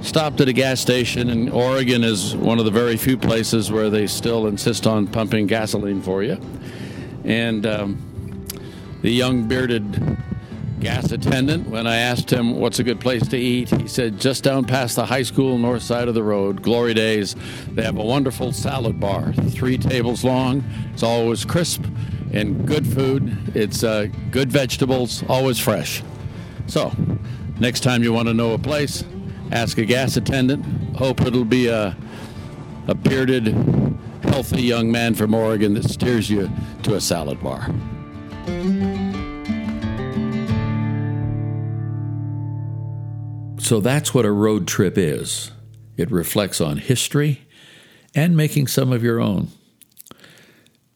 Stopped 0.00 0.40
at 0.40 0.48
a 0.48 0.54
gas 0.54 0.80
station, 0.80 1.28
and 1.28 1.50
Oregon 1.50 2.02
is 2.02 2.34
one 2.34 2.58
of 2.58 2.64
the 2.64 2.70
very 2.70 2.96
few 2.96 3.18
places 3.18 3.70
where 3.70 3.90
they 3.90 4.06
still 4.06 4.46
insist 4.46 4.86
on 4.86 5.06
pumping 5.06 5.46
gasoline 5.46 6.00
for 6.00 6.22
you. 6.22 6.40
And 7.24 7.66
um, 7.66 8.46
the 9.02 9.10
young 9.10 9.46
bearded 9.46 10.16
gas 10.80 11.10
attendant, 11.10 11.68
when 11.68 11.86
I 11.86 11.96
asked 11.96 12.30
him 12.30 12.58
what's 12.60 12.78
a 12.78 12.84
good 12.84 13.00
place 13.00 13.26
to 13.28 13.36
eat, 13.36 13.70
he 13.70 13.88
said 13.88 14.20
just 14.20 14.44
down 14.44 14.64
past 14.64 14.96
the 14.96 15.06
high 15.06 15.22
school, 15.22 15.58
north 15.58 15.82
side 15.82 16.08
of 16.08 16.14
the 16.14 16.22
road, 16.22 16.62
Glory 16.62 16.94
Days, 16.94 17.34
they 17.72 17.82
have 17.82 17.96
a 17.96 18.04
wonderful 18.04 18.52
salad 18.52 19.00
bar, 19.00 19.32
three 19.32 19.78
tables 19.78 20.24
long. 20.24 20.64
It's 20.92 21.02
always 21.02 21.44
crisp 21.44 21.84
and 22.32 22.66
good 22.66 22.86
food. 22.86 23.56
It's 23.56 23.82
uh, 23.82 24.08
good 24.30 24.50
vegetables, 24.52 25.24
always 25.28 25.58
fresh. 25.58 26.02
So, 26.66 26.92
next 27.58 27.80
time 27.80 28.02
you 28.02 28.12
want 28.12 28.28
to 28.28 28.34
know 28.34 28.52
a 28.52 28.58
place, 28.58 29.04
ask 29.52 29.78
a 29.78 29.84
gas 29.84 30.16
attendant. 30.16 30.64
Hope 30.96 31.20
it'll 31.22 31.44
be 31.44 31.68
a, 31.68 31.96
a 32.88 32.94
bearded, 32.94 33.46
healthy 34.22 34.62
young 34.62 34.90
man 34.90 35.14
from 35.14 35.34
Oregon 35.34 35.74
that 35.74 35.84
steers 35.84 36.28
you 36.28 36.50
to 36.82 36.94
a 36.94 37.00
salad 37.00 37.42
bar. 37.42 37.70
So 43.66 43.80
that's 43.80 44.14
what 44.14 44.24
a 44.24 44.30
road 44.30 44.68
trip 44.68 44.96
is 44.96 45.50
it 45.96 46.08
reflects 46.12 46.60
on 46.60 46.76
history 46.76 47.48
and 48.14 48.36
making 48.36 48.68
some 48.68 48.92
of 48.92 49.02
your 49.02 49.20
own. 49.20 49.48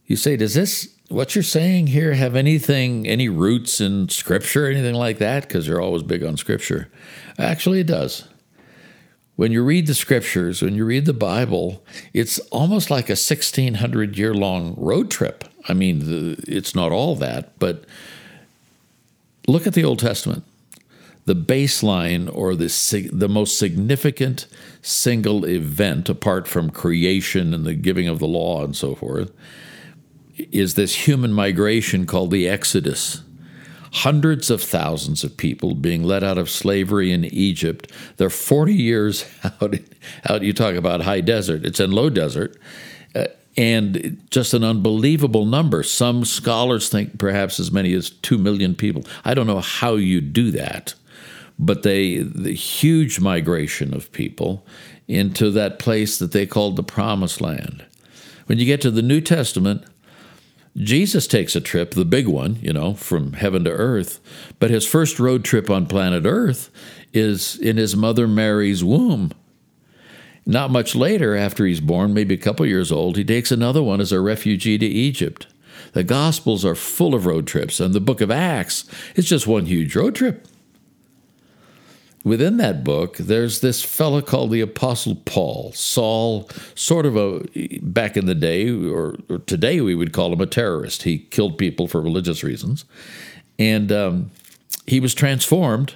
You 0.07 0.15
say, 0.15 0.37
does 0.37 0.55
this, 0.55 0.95
what 1.09 1.35
you're 1.35 1.43
saying 1.43 1.89
here, 1.89 2.15
have 2.15 2.37
anything, 2.37 3.09
any 3.09 3.29
roots 3.29 3.81
in 3.81 4.09
Scripture, 4.09 4.69
anything 4.69 4.95
like 4.95 5.19
that? 5.19 5.49
Because 5.49 5.67
you're 5.67 5.81
always 5.81 6.05
big 6.05 6.23
on 6.23 6.37
Scripture. 6.37 6.89
Actually, 7.41 7.81
it 7.81 7.89
does. 7.89 8.29
When 9.35 9.51
you 9.51 9.65
read 9.65 9.89
the 9.89 9.95
Scriptures, 9.95 10.63
when 10.63 10.77
you 10.77 10.85
read 10.85 11.07
the 11.07 11.13
Bible, 11.13 11.85
it's 12.13 12.39
almost 12.51 12.89
like 12.89 13.09
a 13.09 13.19
1600 13.19 14.17
year 14.17 14.33
long 14.33 14.77
road 14.77 15.11
trip. 15.11 15.43
I 15.69 15.75
mean, 15.75 15.99
the, 15.99 16.45
it's 16.47 16.77
not 16.77 16.93
all 16.93 17.17
that, 17.17 17.59
but 17.59 17.85
look 19.49 19.67
at 19.67 19.75
the 19.75 19.83
Old 19.83 19.99
Testament 19.99 20.45
the 21.27 21.35
baseline 21.35 22.31
or 22.35 22.55
the, 22.55 23.11
the 23.13 23.29
most 23.29 23.59
significant 23.59 24.47
single 24.83 25.45
event, 25.45 26.09
apart 26.09 26.49
from 26.49 26.71
creation 26.71 27.53
and 27.53 27.65
the 27.65 27.75
giving 27.75 28.09
of 28.09 28.19
the 28.19 28.27
law 28.27 28.65
and 28.65 28.75
so 28.75 28.95
forth, 28.95 29.31
is 30.51 30.75
this 30.75 31.07
human 31.07 31.33
migration 31.33 32.07
called 32.07 32.31
the 32.31 32.49
Exodus. 32.49 33.23
Hundreds 33.93 34.51
of 34.51 34.63
thousands 34.63 35.25
of 35.25 35.37
people 35.37 35.75
being 35.75 36.05
let 36.05 36.23
out 36.23 36.39
of 36.39 36.49
slavery 36.49 37.13
in 37.13 37.25
Egypt. 37.25 37.91
They're 38.17 38.31
40 38.31 38.73
years 38.73 39.27
out. 39.45 39.75
out 40.29 40.43
you 40.43 40.53
talk 40.53 40.75
about 40.75 41.03
high 41.03 41.21
desert, 41.21 41.65
it's 41.65 41.81
in 41.81 41.91
low 41.91 42.09
desert. 42.09 42.57
Uh, 43.15 43.27
and 43.57 44.23
just 44.31 44.55
an 44.55 44.63
unbelievable 44.63 45.45
number. 45.45 45.83
Some 45.83 46.25
scholars 46.25 46.89
think 46.89 47.19
perhaps 47.19 47.59
as 47.59 47.73
many 47.73 47.93
as 47.93 48.09
2 48.09 48.39
million 48.39 48.77
people. 48.77 49.05
I 49.25 49.35
don't 49.35 49.49
know 49.49 49.61
how 49.61 49.97
you 49.97 50.21
do 50.21 50.53
that 50.53 50.95
but 51.61 51.83
they 51.83 52.17
the 52.19 52.55
huge 52.55 53.21
migration 53.21 53.95
of 53.95 54.11
people 54.13 54.67
into 55.07 55.51
that 55.51 55.79
place 55.79 56.19
that 56.19 56.33
they 56.33 56.47
called 56.47 56.77
the 56.77 56.83
promised 56.83 57.41
land. 57.41 57.85
When 58.47 58.59
you 58.59 58.65
get 58.65 58.81
to 58.81 58.91
the 58.91 59.03
New 59.03 59.21
Testament, 59.21 59.85
Jesus 60.77 61.27
takes 61.27 61.55
a 61.55 61.61
trip, 61.61 61.91
the 61.91 62.05
big 62.07 62.27
one, 62.27 62.57
you 62.63 62.73
know, 62.73 62.95
from 62.95 63.35
heaven 63.35 63.65
to 63.65 63.71
earth, 63.71 64.21
but 64.59 64.71
his 64.71 64.87
first 64.87 65.21
road 65.21 65.45
trip 65.45 65.69
on 65.69 65.87
planet 65.87 66.25
Earth 66.25 66.71
is 67.13 67.59
in 67.59 67.77
his 67.77 67.95
mother 67.95 68.27
Mary's 68.27 68.83
womb. 68.83 69.33
Not 70.47 70.71
much 70.71 70.95
later, 70.97 71.37
after 71.37 71.67
he's 71.67 71.81
born, 71.81 72.15
maybe 72.15 72.35
a 72.35 72.39
couple 72.39 72.65
years 72.65 72.91
old, 72.91 73.17
he 73.17 73.25
takes 73.25 73.53
another 73.53 73.83
one 73.83 74.01
as 74.01 74.13
a 74.13 74.21
refugee 74.21 74.79
to 74.79 74.87
Egypt. 74.87 75.47
The 75.93 76.05
Gospels 76.05 76.65
are 76.65 76.75
full 76.75 77.15
of 77.15 77.27
road 77.27 77.47
trips, 77.47 77.81
and 77.81 77.93
the 77.93 78.01
book 78.01 78.21
of 78.21 78.31
Acts 78.31 78.85
is 79.17 79.29
just 79.29 79.47
one 79.47 79.67
huge 79.67 79.95
road 79.95 80.15
trip 80.15 80.47
within 82.25 82.57
that 82.59 82.85
book, 82.85 83.17
there's 83.17 83.61
this 83.61 83.83
fellow 83.83 84.21
called 84.21 84.51
the 84.51 84.61
Apostle 84.61 85.17
Paul. 85.17 85.73
Saul, 85.73 86.49
sort 86.75 87.07
of 87.07 87.17
a, 87.17 87.47
back 87.83 88.17
in 88.17 88.27
the 88.27 88.35
day, 88.35 88.71
or, 88.71 89.17
or 89.29 89.39
today 89.39 89.81
we 89.81 89.95
would 89.95 90.13
call 90.13 90.33
him 90.33 90.41
a 90.41 90.47
terrorist. 90.47 91.05
He 91.05 91.19
killed 91.19 91.59
people 91.59 91.89
for 91.89 92.01
religious 92.01 92.43
reasons. 92.43 92.85
And 93.59 93.91
um, 93.93 94.31
he 94.87 95.01
was 95.01 95.15
transformed 95.15 95.95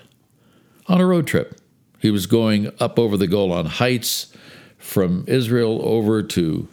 on 0.87 1.01
a 1.01 1.07
road 1.07 1.27
trip. 1.27 1.61
He 2.01 2.11
was 2.11 2.27
going 2.27 2.71
up 2.81 2.99
over 2.99 3.17
the 3.17 3.27
Golan 3.27 3.67
Heights 3.67 4.33
from 4.77 5.25
Israel 5.27 5.81
over 5.83 6.23
to 6.23 6.69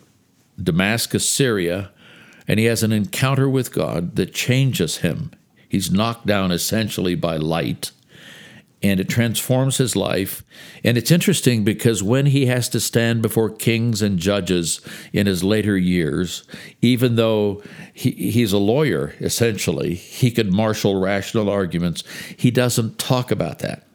Damascus, 0.62 1.28
Syria, 1.28 1.92
and 2.48 2.60
he 2.60 2.66
has 2.66 2.84
an 2.84 2.92
encounter 2.92 3.50
with 3.50 3.74
God 3.74 4.18
that 4.18 4.34
changes 4.34 4.98
him. 4.98 5.32
He's 5.70 5.90
knocked 5.90 6.26
down 6.26 6.52
essentially 6.52 7.16
by 7.16 7.38
light 7.38 7.92
and 8.84 9.00
it 9.00 9.10
transforms 9.10 9.78
his 9.78 9.96
life. 9.96 10.44
And 10.84 10.98
it's 10.98 11.12
interesting 11.12 11.64
because 11.64 12.02
when 12.02 12.28
he 12.28 12.48
has 12.48 12.68
to 12.70 12.80
stand 12.80 13.22
before 13.22 13.50
kings 13.50 14.02
and 14.02 14.18
judges 14.18 14.82
in 15.14 15.28
his 15.28 15.44
later 15.44 15.78
years, 15.78 16.44
even 16.82 17.16
though 17.16 17.62
he, 17.94 18.12
he's 18.12 18.54
a 18.54 18.58
lawyer, 18.58 19.14
essentially, 19.20 19.94
he 19.94 20.32
could 20.32 20.52
marshal 20.52 21.00
rational 21.00 21.50
arguments, 21.50 22.04
he 22.38 22.50
doesn't 22.50 22.98
talk 22.98 23.30
about 23.32 23.60
that. 23.60 23.88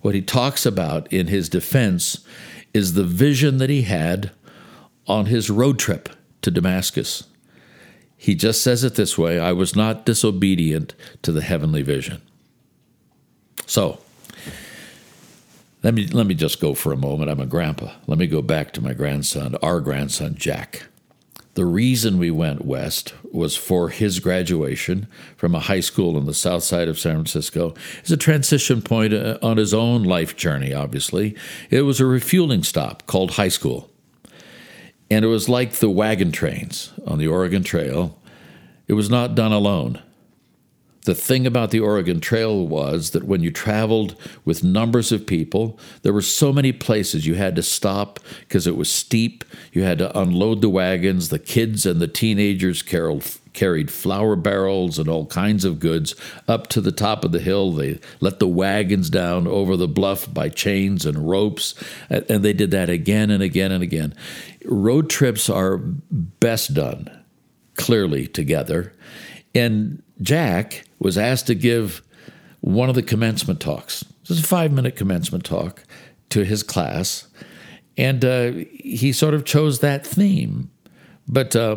What 0.00 0.14
he 0.14 0.22
talks 0.22 0.66
about 0.66 1.12
in 1.12 1.28
his 1.28 1.48
defense 1.48 2.24
is 2.74 2.94
the 2.94 3.04
vision 3.04 3.58
that 3.58 3.70
he 3.70 3.82
had 3.82 4.32
on 5.06 5.26
his 5.26 5.50
road 5.50 5.78
trip 5.78 6.08
to 6.42 6.50
Damascus. 6.50 7.24
He 8.16 8.34
just 8.34 8.62
says 8.62 8.82
it 8.82 8.96
this 8.96 9.16
way 9.16 9.38
I 9.38 9.52
was 9.52 9.76
not 9.76 10.06
disobedient 10.06 10.94
to 11.22 11.32
the 11.32 11.42
heavenly 11.42 11.82
vision. 11.82 12.22
So, 13.66 13.98
let 15.82 15.94
me 15.94 16.06
let 16.06 16.26
me 16.26 16.34
just 16.34 16.60
go 16.60 16.74
for 16.74 16.92
a 16.92 16.96
moment. 16.96 17.30
I'm 17.30 17.40
a 17.40 17.46
grandpa. 17.46 17.92
Let 18.06 18.18
me 18.18 18.26
go 18.26 18.42
back 18.42 18.72
to 18.72 18.80
my 18.80 18.94
grandson, 18.94 19.56
our 19.62 19.80
grandson 19.80 20.34
Jack. 20.36 20.84
The 21.54 21.66
reason 21.66 22.18
we 22.18 22.30
went 22.30 22.64
west 22.64 23.12
was 23.30 23.56
for 23.56 23.90
his 23.90 24.20
graduation 24.20 25.06
from 25.36 25.54
a 25.54 25.60
high 25.60 25.80
school 25.80 26.16
on 26.16 26.24
the 26.24 26.32
south 26.32 26.62
side 26.62 26.88
of 26.88 26.98
San 26.98 27.16
Francisco. 27.16 27.74
It's 28.00 28.10
a 28.10 28.16
transition 28.16 28.80
point 28.80 29.12
uh, 29.12 29.38
on 29.42 29.58
his 29.58 29.74
own 29.74 30.02
life 30.02 30.34
journey, 30.34 30.72
obviously. 30.72 31.36
It 31.68 31.82
was 31.82 32.00
a 32.00 32.06
refueling 32.06 32.62
stop 32.62 33.06
called 33.06 33.32
high 33.32 33.48
school. 33.48 33.90
And 35.10 35.26
it 35.26 35.28
was 35.28 35.46
like 35.46 35.72
the 35.72 35.90
wagon 35.90 36.32
trains 36.32 36.90
on 37.06 37.18
the 37.18 37.26
Oregon 37.26 37.62
Trail. 37.62 38.18
It 38.88 38.94
was 38.94 39.10
not 39.10 39.34
done 39.34 39.52
alone. 39.52 40.00
The 41.04 41.14
thing 41.16 41.46
about 41.48 41.72
the 41.72 41.80
Oregon 41.80 42.20
Trail 42.20 42.66
was 42.66 43.10
that 43.10 43.24
when 43.24 43.42
you 43.42 43.50
traveled 43.50 44.14
with 44.44 44.62
numbers 44.62 45.10
of 45.10 45.26
people, 45.26 45.78
there 46.02 46.12
were 46.12 46.22
so 46.22 46.52
many 46.52 46.70
places 46.70 47.26
you 47.26 47.34
had 47.34 47.56
to 47.56 47.62
stop 47.62 48.20
because 48.40 48.68
it 48.68 48.76
was 48.76 48.90
steep. 48.90 49.44
You 49.72 49.82
had 49.82 49.98
to 49.98 50.16
unload 50.16 50.60
the 50.60 50.68
wagons. 50.68 51.28
The 51.28 51.40
kids 51.40 51.86
and 51.86 52.00
the 52.00 52.06
teenagers 52.06 52.82
carried, 52.82 53.90
flour 53.90 54.36
barrels 54.36 54.98
and 55.00 55.08
all 55.08 55.26
kinds 55.26 55.64
of 55.64 55.80
goods 55.80 56.14
up 56.46 56.68
to 56.68 56.80
the 56.80 56.92
top 56.92 57.24
of 57.24 57.32
the 57.32 57.40
hill. 57.40 57.72
They 57.72 57.98
let 58.20 58.38
the 58.38 58.46
wagons 58.46 59.10
down 59.10 59.48
over 59.48 59.76
the 59.76 59.88
bluff 59.88 60.32
by 60.32 60.50
chains 60.50 61.04
and 61.04 61.28
ropes, 61.28 61.74
and 62.10 62.44
they 62.44 62.52
did 62.52 62.70
that 62.70 62.88
again 62.90 63.30
and 63.30 63.42
again 63.42 63.72
and 63.72 63.82
again. 63.82 64.14
Road 64.64 65.10
trips 65.10 65.50
are 65.50 65.78
best 65.78 66.74
done 66.74 67.10
clearly 67.74 68.28
together. 68.28 68.92
And 69.54 70.02
Jack 70.20 70.84
was 71.02 71.18
asked 71.18 71.48
to 71.48 71.54
give 71.54 72.00
one 72.60 72.88
of 72.88 72.94
the 72.94 73.02
commencement 73.02 73.60
talks. 73.60 74.04
This 74.22 74.38
is 74.38 74.44
a 74.44 74.46
five 74.46 74.72
minute 74.72 74.96
commencement 74.96 75.44
talk 75.44 75.82
to 76.30 76.44
his 76.44 76.62
class. 76.62 77.26
And 77.96 78.24
uh, 78.24 78.52
he 78.72 79.12
sort 79.12 79.34
of 79.34 79.44
chose 79.44 79.80
that 79.80 80.06
theme. 80.06 80.70
But 81.28 81.54
uh, 81.56 81.76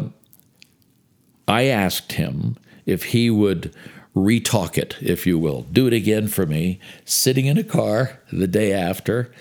I 1.47 1.63
asked 1.63 2.13
him 2.13 2.55
if 2.85 3.05
he 3.05 3.29
would 3.29 3.75
retalk 4.15 4.77
it, 4.77 4.95
if 5.01 5.25
you 5.25 5.37
will, 5.37 5.63
do 5.63 5.87
it 5.87 5.93
again 5.93 6.27
for 6.27 6.45
me, 6.45 6.79
sitting 7.03 7.47
in 7.47 7.57
a 7.57 7.63
car 7.63 8.21
the 8.31 8.47
day 8.47 8.71
after. 8.71 9.31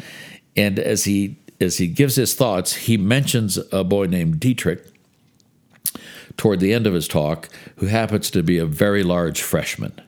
And 0.56 0.78
as 0.78 1.04
he 1.04 1.36
as 1.60 1.76
he 1.76 1.86
gives 1.86 2.16
his 2.16 2.34
thoughts, 2.34 2.72
he 2.72 2.96
mentions 2.96 3.58
a 3.70 3.84
boy 3.84 4.06
named 4.06 4.40
Dietrich 4.40 4.93
toward 6.36 6.60
the 6.60 6.72
end 6.72 6.86
of 6.86 6.94
his 6.94 7.08
talk 7.08 7.48
who 7.76 7.86
happens 7.86 8.30
to 8.30 8.42
be 8.42 8.58
a 8.58 8.66
very 8.66 9.02
large 9.02 9.42
freshman. 9.42 10.00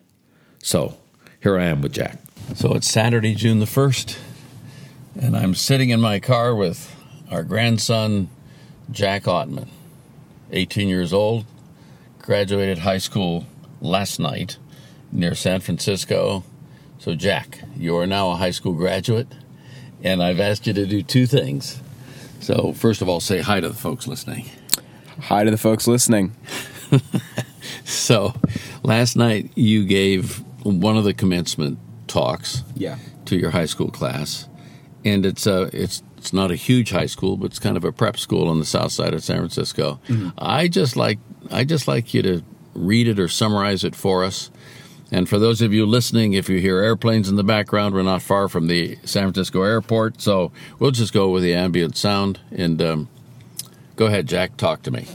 So 0.62 0.96
here 1.40 1.58
I 1.58 1.64
am 1.64 1.82
with 1.82 1.92
Jack. 1.92 2.18
So 2.54 2.74
it's 2.74 2.90
Saturday, 2.90 3.34
June 3.34 3.60
the 3.60 3.66
1st, 3.66 4.18
and 5.20 5.36
I'm 5.36 5.54
sitting 5.54 5.90
in 5.90 6.00
my 6.00 6.20
car 6.20 6.54
with 6.54 6.94
our 7.30 7.42
grandson, 7.42 8.28
Jack 8.90 9.24
Ottman, 9.24 9.68
18 10.52 10.88
years 10.88 11.12
old, 11.12 11.44
graduated 12.18 12.78
high 12.78 12.98
school 12.98 13.46
last 13.80 14.18
night 14.18 14.58
near 15.12 15.34
San 15.34 15.60
Francisco. 15.60 16.44
So, 16.98 17.14
Jack, 17.14 17.60
you 17.76 17.96
are 17.96 18.06
now 18.06 18.30
a 18.30 18.36
high 18.36 18.50
school 18.50 18.72
graduate, 18.72 19.28
and 20.02 20.22
I've 20.22 20.40
asked 20.40 20.66
you 20.66 20.72
to 20.72 20.86
do 20.86 21.02
two 21.02 21.26
things. 21.26 21.80
So, 22.40 22.72
first 22.72 23.02
of 23.02 23.08
all, 23.08 23.20
say 23.20 23.40
hi 23.40 23.60
to 23.60 23.68
the 23.68 23.74
folks 23.74 24.06
listening. 24.06 24.46
Hi 25.20 25.44
to 25.44 25.50
the 25.50 25.56
folks 25.56 25.86
listening. 25.86 26.36
so, 27.84 28.34
last 28.82 29.16
night 29.16 29.50
you 29.54 29.84
gave 29.84 30.44
one 30.62 30.96
of 30.96 31.04
the 31.04 31.14
commencement 31.14 31.78
talks 32.06 32.62
yeah. 32.74 32.98
to 33.24 33.36
your 33.36 33.50
high 33.50 33.64
school 33.64 33.90
class, 33.90 34.46
and 35.04 35.24
it's 35.24 35.46
a 35.46 35.70
it's 35.72 36.02
it's 36.18 36.34
not 36.34 36.50
a 36.50 36.54
huge 36.54 36.90
high 36.90 37.06
school, 37.06 37.38
but 37.38 37.46
it's 37.46 37.58
kind 37.58 37.78
of 37.78 37.84
a 37.84 37.92
prep 37.92 38.18
school 38.18 38.46
on 38.48 38.58
the 38.58 38.66
south 38.66 38.92
side 38.92 39.14
of 39.14 39.24
San 39.24 39.38
Francisco. 39.38 40.00
Mm-hmm. 40.08 40.30
I 40.38 40.68
just 40.68 40.96
like 40.96 41.18
I 41.50 41.64
just 41.64 41.88
like 41.88 42.12
you 42.12 42.22
to 42.22 42.42
read 42.74 43.08
it 43.08 43.18
or 43.18 43.28
summarize 43.28 43.84
it 43.84 43.96
for 43.96 44.22
us. 44.22 44.50
And 45.10 45.28
for 45.28 45.38
those 45.38 45.62
of 45.62 45.72
you 45.72 45.86
listening, 45.86 46.34
if 46.34 46.48
you 46.48 46.58
hear 46.58 46.80
airplanes 46.80 47.28
in 47.28 47.36
the 47.36 47.44
background, 47.44 47.94
we're 47.94 48.02
not 48.02 48.22
far 48.22 48.48
from 48.48 48.66
the 48.66 48.96
San 49.04 49.22
Francisco 49.22 49.62
airport, 49.62 50.20
so 50.20 50.52
we'll 50.78 50.90
just 50.90 51.12
go 51.12 51.30
with 51.30 51.42
the 51.42 51.54
ambient 51.54 51.96
sound 51.96 52.40
and 52.50 52.82
um, 52.82 53.08
Go 53.96 54.06
ahead, 54.06 54.28
Jack. 54.28 54.58
Talk 54.58 54.82
to 54.82 54.90
me. 54.90 55.06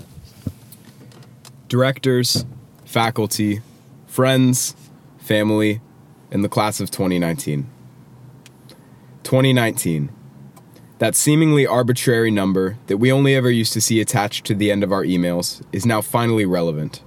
Directors, 1.67 2.45
faculty, 2.83 3.61
friends, 4.07 4.75
family, 5.19 5.81
in 6.31 6.41
the 6.41 6.49
class 6.49 6.79
of 6.79 6.89
2019. 6.89 7.69
2019. 9.23 10.09
That 10.97 11.15
seemingly 11.15 11.67
arbitrary 11.67 12.31
number 12.31 12.77
that 12.87 12.97
we 12.97 13.11
only 13.11 13.35
ever 13.35 13.51
used 13.51 13.73
to 13.73 13.81
see 13.81 14.01
attached 14.01 14.45
to 14.47 14.55
the 14.55 14.71
end 14.71 14.83
of 14.83 14.91
our 14.91 15.03
emails 15.03 15.63
is 15.71 15.85
now 15.85 16.01
finally 16.01 16.45
relevant. 16.45 17.03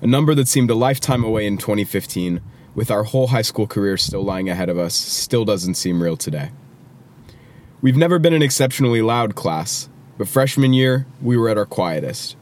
A 0.00 0.06
number 0.06 0.34
that 0.36 0.46
seemed 0.46 0.70
a 0.70 0.76
lifetime 0.76 1.24
away 1.24 1.44
in 1.44 1.58
2015, 1.58 2.40
with 2.76 2.88
our 2.88 3.02
whole 3.02 3.28
high 3.28 3.42
school 3.42 3.66
career 3.66 3.96
still 3.96 4.22
lying 4.22 4.48
ahead 4.48 4.68
of 4.68 4.78
us, 4.78 4.94
still 4.94 5.44
doesn't 5.44 5.74
seem 5.74 6.02
real 6.02 6.16
today. 6.16 6.52
We've 7.82 7.96
never 7.96 8.20
been 8.20 8.32
an 8.32 8.42
exceptionally 8.42 9.02
loud 9.02 9.34
class, 9.34 9.88
but 10.20 10.28
freshman 10.28 10.74
year, 10.74 11.06
we 11.22 11.38
were 11.38 11.48
at 11.48 11.56
our 11.56 11.64
quietest. 11.64 12.36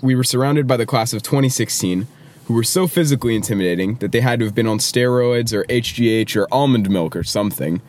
We 0.00 0.14
were 0.14 0.22
surrounded 0.22 0.68
by 0.68 0.76
the 0.76 0.86
class 0.86 1.12
of 1.12 1.24
2016, 1.24 2.06
who 2.44 2.54
were 2.54 2.62
so 2.62 2.86
physically 2.86 3.34
intimidating 3.34 3.96
that 3.96 4.12
they 4.12 4.20
had 4.20 4.38
to 4.38 4.44
have 4.44 4.54
been 4.54 4.68
on 4.68 4.78
steroids 4.78 5.52
or 5.52 5.64
HGH 5.64 6.36
or 6.36 6.46
almond 6.52 6.88
milk 6.88 7.16
or 7.16 7.24
something, 7.24 7.82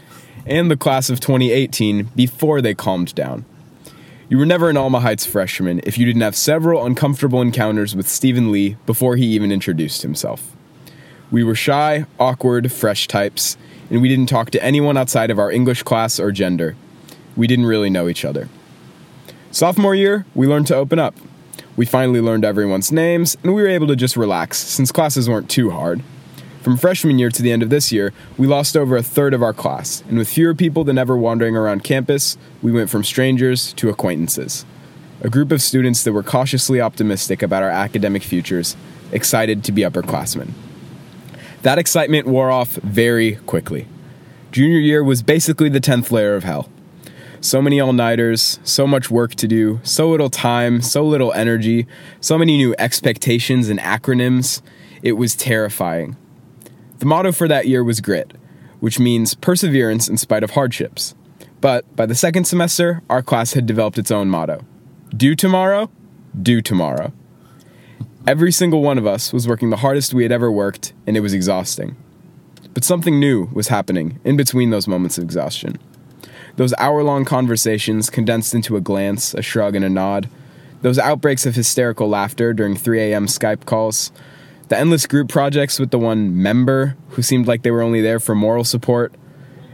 and 0.48 0.72
the 0.72 0.76
class 0.76 1.12
of 1.12 1.20
2018 1.20 2.06
before 2.16 2.60
they 2.60 2.74
calmed 2.74 3.14
down. 3.14 3.46
You 4.30 4.40
were 4.40 4.48
never 4.48 4.68
an 4.68 4.78
Alma 4.78 5.02
Heights 5.02 5.28
freshman 5.28 5.80
if 5.84 5.96
you 5.96 6.08
didn't 6.08 6.24
have 6.24 6.36
several 6.36 6.84
uncomfortable 6.84 7.40
encounters 7.40 7.96
with 7.96 8.08
Stephen 8.08 8.52
Lee 8.52 8.78
before 8.88 9.16
he 9.16 9.28
even 9.28 9.52
introduced 9.52 10.02
himself. 10.02 10.56
We 11.30 11.44
were 11.44 11.54
shy, 11.54 12.08
awkward, 12.20 12.72
fresh 12.72 13.08
types, 13.08 13.58
and 13.92 14.02
we 14.02 14.10
didn't 14.10 14.26
talk 14.26 14.50
to 14.50 14.64
anyone 14.64 14.98
outside 14.98 15.30
of 15.30 15.38
our 15.38 15.52
English 15.52 15.84
class 15.84 16.20
or 16.20 16.32
gender. 16.32 16.76
We 17.36 17.46
didn't 17.46 17.68
really 17.68 17.92
know 17.92 18.08
each 18.08 18.26
other. 18.26 18.50
Sophomore 19.56 19.96
year, 19.96 20.26
we 20.36 20.48
learned 20.48 20.68
to 20.68 20.76
open 20.76 21.00
up. 21.00 21.16
We 21.78 21.86
finally 21.86 22.20
learned 22.20 22.44
everyone's 22.44 22.92
names, 22.92 23.38
and 23.42 23.56
we 23.56 23.62
were 23.62 23.70
able 23.70 23.88
to 23.88 23.96
just 23.96 24.18
relax 24.18 24.58
since 24.58 24.92
classes 24.92 25.30
weren't 25.30 25.50
too 25.50 25.70
hard. 25.70 26.02
From 26.62 26.76
freshman 26.76 27.18
year 27.20 27.30
to 27.30 27.42
the 27.42 27.54
end 27.54 27.64
of 27.64 27.70
this 27.70 27.90
year, 27.90 28.12
we 28.38 28.48
lost 28.48 28.76
over 28.76 28.98
a 28.98 29.02
third 29.02 29.34
of 29.34 29.42
our 29.42 29.54
class, 29.54 30.04
and 30.10 30.18
with 30.18 30.28
fewer 30.28 30.54
people 30.54 30.84
than 30.84 30.98
ever 30.98 31.16
wandering 31.16 31.56
around 31.56 31.86
campus, 31.86 32.38
we 32.62 32.74
went 32.74 32.90
from 32.90 33.06
strangers 33.06 33.72
to 33.76 33.88
acquaintances. 33.88 34.66
A 35.22 35.30
group 35.30 35.54
of 35.54 35.62
students 35.62 36.04
that 36.04 36.12
were 36.12 36.22
cautiously 36.22 36.82
optimistic 36.82 37.42
about 37.42 37.64
our 37.64 37.70
academic 37.70 38.24
futures, 38.24 38.76
excited 39.14 39.64
to 39.64 39.72
be 39.72 39.84
upperclassmen. 39.84 40.50
That 41.62 41.80
excitement 41.80 42.28
wore 42.28 42.52
off 42.52 42.72
very 42.72 43.36
quickly. 43.46 43.88
Junior 44.52 44.80
year 44.80 45.02
was 45.02 45.24
basically 45.24 45.70
the 45.70 45.80
10th 45.80 46.12
layer 46.12 46.36
of 46.36 46.44
hell. 46.44 46.70
So 47.46 47.62
many 47.62 47.80
all 47.80 47.94
nighters, 47.94 48.60
so 48.64 48.88
much 48.88 49.12
work 49.12 49.36
to 49.36 49.48
do, 49.48 49.80
so 49.84 50.10
little 50.10 50.32
time, 50.32 50.82
so 50.82 51.06
little 51.06 51.32
energy, 51.34 51.86
so 52.20 52.40
many 52.40 52.58
new 52.58 52.74
expectations 52.80 53.70
and 53.70 53.80
acronyms. 53.80 54.64
It 55.04 55.12
was 55.12 55.36
terrifying. 55.36 56.18
The 56.98 57.06
motto 57.06 57.32
for 57.32 57.48
that 57.48 57.68
year 57.68 57.84
was 57.84 58.02
grit, 58.02 58.34
which 58.80 59.00
means 59.00 59.36
perseverance 59.36 60.08
in 60.08 60.18
spite 60.18 60.42
of 60.42 60.52
hardships. 60.52 61.14
But 61.62 61.96
by 61.96 62.08
the 62.08 62.16
second 62.16 62.46
semester, 62.46 63.04
our 63.12 63.22
class 63.22 63.54
had 63.54 63.68
developed 63.68 64.00
its 64.00 64.10
own 64.10 64.28
motto 64.28 64.66
Do 65.16 65.36
tomorrow, 65.36 65.92
do 66.42 66.64
tomorrow. 66.64 67.14
Every 68.26 68.52
single 68.52 68.82
one 68.82 68.98
of 68.98 69.06
us 69.06 69.32
was 69.32 69.48
working 69.48 69.70
the 69.70 69.78
hardest 69.86 70.16
we 70.16 70.24
had 70.24 70.32
ever 70.32 70.52
worked, 70.52 70.94
and 71.06 71.16
it 71.16 71.20
was 71.20 71.36
exhausting. 71.36 71.96
But 72.74 72.84
something 72.84 73.20
new 73.20 73.50
was 73.54 73.68
happening 73.68 74.20
in 74.24 74.36
between 74.36 74.72
those 74.72 74.88
moments 74.88 75.20
of 75.20 75.24
exhaustion. 75.24 75.78
Those 76.58 76.74
hour 76.78 77.04
long 77.04 77.26
conversations 77.26 78.10
condensed 78.10 78.54
into 78.54 78.78
a 78.78 78.82
glance, 78.82 79.34
a 79.34 79.42
shrug, 79.42 79.76
and 79.76 79.84
a 79.84 79.90
nod. 79.90 80.30
Those 80.82 81.00
outbreaks 81.00 81.46
of 81.46 81.56
hysterical 81.56 82.08
laughter 82.08 82.54
during 82.54 82.76
3 82.76 83.02
a.m. 83.02 83.28
Skype 83.28 83.66
calls. 83.66 84.12
The 84.70 84.78
endless 84.78 85.06
group 85.06 85.30
projects 85.30 85.80
with 85.80 85.92
the 85.92 86.00
one 86.00 86.42
member 86.42 86.98
who 87.10 87.22
seemed 87.22 87.48
like 87.48 87.62
they 87.62 87.72
were 87.72 87.82
only 87.82 88.02
there 88.02 88.20
for 88.20 88.36
moral 88.36 88.64
support. 88.64 89.14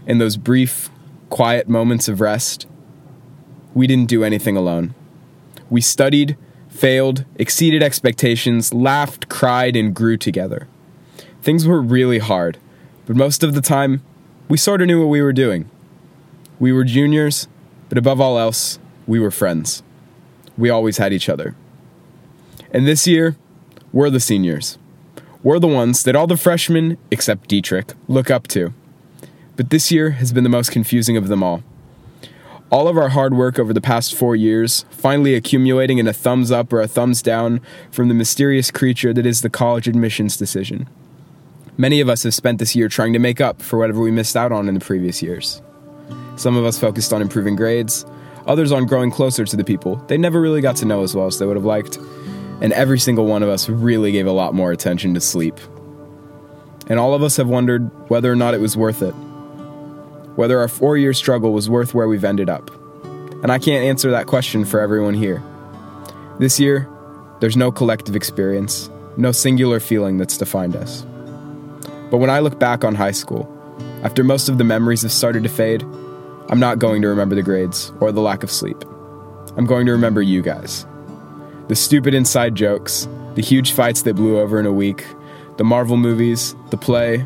And 0.05 0.19
those 0.19 0.37
brief, 0.37 0.89
quiet 1.29 1.69
moments 1.69 2.07
of 2.07 2.19
rest. 2.19 2.67
We 3.73 3.87
didn't 3.87 4.09
do 4.09 4.23
anything 4.23 4.57
alone. 4.57 4.93
We 5.69 5.81
studied, 5.81 6.35
failed, 6.67 7.25
exceeded 7.35 7.81
expectations, 7.81 8.73
laughed, 8.73 9.29
cried, 9.29 9.77
and 9.77 9.95
grew 9.95 10.17
together. 10.17 10.67
Things 11.41 11.65
were 11.65 11.81
really 11.81 12.19
hard, 12.19 12.57
but 13.05 13.15
most 13.15 13.43
of 13.43 13.53
the 13.53 13.61
time, 13.61 14.03
we 14.49 14.57
sort 14.57 14.81
of 14.81 14.87
knew 14.87 14.99
what 14.99 15.09
we 15.09 15.21
were 15.21 15.33
doing. 15.33 15.70
We 16.61 16.71
were 16.71 16.83
juniors, 16.83 17.47
but 17.89 17.97
above 17.97 18.21
all 18.21 18.37
else, 18.37 18.77
we 19.07 19.19
were 19.19 19.31
friends. 19.31 19.81
We 20.55 20.69
always 20.69 20.99
had 20.99 21.11
each 21.11 21.27
other. 21.27 21.55
And 22.71 22.85
this 22.85 23.07
year, 23.07 23.35
we're 23.91 24.11
the 24.11 24.19
seniors. 24.19 24.77
We're 25.41 25.57
the 25.57 25.67
ones 25.67 26.03
that 26.03 26.15
all 26.15 26.27
the 26.27 26.37
freshmen, 26.37 26.99
except 27.09 27.49
Dietrich, 27.49 27.93
look 28.07 28.29
up 28.29 28.47
to. 28.49 28.75
But 29.55 29.71
this 29.71 29.91
year 29.91 30.11
has 30.11 30.31
been 30.31 30.43
the 30.43 30.51
most 30.51 30.69
confusing 30.69 31.17
of 31.17 31.29
them 31.29 31.41
all. 31.41 31.63
All 32.69 32.87
of 32.87 32.95
our 32.95 33.09
hard 33.09 33.33
work 33.33 33.57
over 33.57 33.73
the 33.73 33.81
past 33.81 34.13
four 34.13 34.35
years, 34.35 34.85
finally 34.91 35.33
accumulating 35.33 35.97
in 35.97 36.07
a 36.07 36.13
thumbs 36.13 36.51
up 36.51 36.71
or 36.71 36.79
a 36.79 36.87
thumbs 36.87 37.23
down 37.23 37.59
from 37.89 38.07
the 38.07 38.13
mysterious 38.13 38.69
creature 38.69 39.15
that 39.15 39.25
is 39.25 39.41
the 39.41 39.49
college 39.49 39.87
admissions 39.87 40.37
decision. 40.37 40.87
Many 41.75 42.01
of 42.01 42.07
us 42.07 42.21
have 42.21 42.35
spent 42.35 42.59
this 42.59 42.75
year 42.75 42.87
trying 42.87 43.13
to 43.13 43.19
make 43.19 43.41
up 43.41 43.63
for 43.63 43.79
whatever 43.79 43.99
we 43.99 44.11
missed 44.11 44.37
out 44.37 44.51
on 44.51 44.67
in 44.67 44.75
the 44.75 44.79
previous 44.79 45.23
years. 45.23 45.63
Some 46.35 46.55
of 46.55 46.65
us 46.65 46.79
focused 46.79 47.13
on 47.13 47.21
improving 47.21 47.55
grades, 47.55 48.05
others 48.47 48.71
on 48.71 48.85
growing 48.85 49.11
closer 49.11 49.45
to 49.45 49.55
the 49.55 49.63
people 49.63 49.97
they 50.07 50.17
never 50.17 50.41
really 50.41 50.61
got 50.61 50.75
to 50.77 50.85
know 50.85 51.03
as 51.03 51.15
well 51.15 51.27
as 51.27 51.39
they 51.39 51.45
would 51.45 51.57
have 51.57 51.65
liked, 51.65 51.97
and 52.61 52.73
every 52.73 52.99
single 52.99 53.25
one 53.25 53.43
of 53.43 53.49
us 53.49 53.69
really 53.69 54.11
gave 54.11 54.27
a 54.27 54.31
lot 54.31 54.53
more 54.53 54.71
attention 54.71 55.13
to 55.13 55.21
sleep. 55.21 55.59
And 56.87 56.99
all 56.99 57.13
of 57.13 57.23
us 57.23 57.37
have 57.37 57.47
wondered 57.47 57.89
whether 58.09 58.31
or 58.31 58.35
not 58.35 58.53
it 58.53 58.59
was 58.59 58.75
worth 58.75 59.01
it. 59.01 59.13
Whether 60.35 60.59
our 60.59 60.67
four 60.67 60.97
year 60.97 61.13
struggle 61.13 61.53
was 61.53 61.69
worth 61.69 61.93
where 61.93 62.07
we've 62.07 62.23
ended 62.23 62.49
up. 62.49 62.69
And 63.43 63.51
I 63.51 63.59
can't 63.59 63.85
answer 63.85 64.11
that 64.11 64.27
question 64.27 64.65
for 64.65 64.79
everyone 64.79 65.13
here. 65.13 65.41
This 66.39 66.59
year, 66.59 66.87
there's 67.39 67.57
no 67.57 67.71
collective 67.71 68.15
experience, 68.15 68.89
no 69.17 69.31
singular 69.31 69.79
feeling 69.79 70.17
that's 70.17 70.37
defined 70.37 70.75
us. 70.75 71.05
But 72.11 72.17
when 72.17 72.29
I 72.29 72.39
look 72.39 72.59
back 72.59 72.83
on 72.83 72.93
high 72.93 73.11
school, 73.11 73.49
after 74.03 74.23
most 74.23 74.49
of 74.49 74.57
the 74.57 74.63
memories 74.63 75.01
have 75.03 75.11
started 75.11 75.43
to 75.43 75.49
fade, 75.49 75.83
I'm 76.51 76.59
not 76.59 76.79
going 76.79 77.01
to 77.01 77.07
remember 77.07 77.33
the 77.33 77.43
grades 77.43 77.93
or 78.01 78.11
the 78.11 78.19
lack 78.19 78.43
of 78.43 78.51
sleep. 78.51 78.83
I'm 79.55 79.65
going 79.65 79.85
to 79.85 79.93
remember 79.93 80.21
you 80.21 80.41
guys. 80.41 80.85
The 81.69 81.75
stupid 81.75 82.13
inside 82.13 82.55
jokes, 82.55 83.07
the 83.35 83.41
huge 83.41 83.71
fights 83.71 84.01
that 84.01 84.15
blew 84.15 84.37
over 84.37 84.59
in 84.59 84.65
a 84.65 84.71
week, 84.73 85.05
the 85.55 85.63
Marvel 85.63 85.95
movies, 85.95 86.53
the 86.69 86.75
play, 86.75 87.25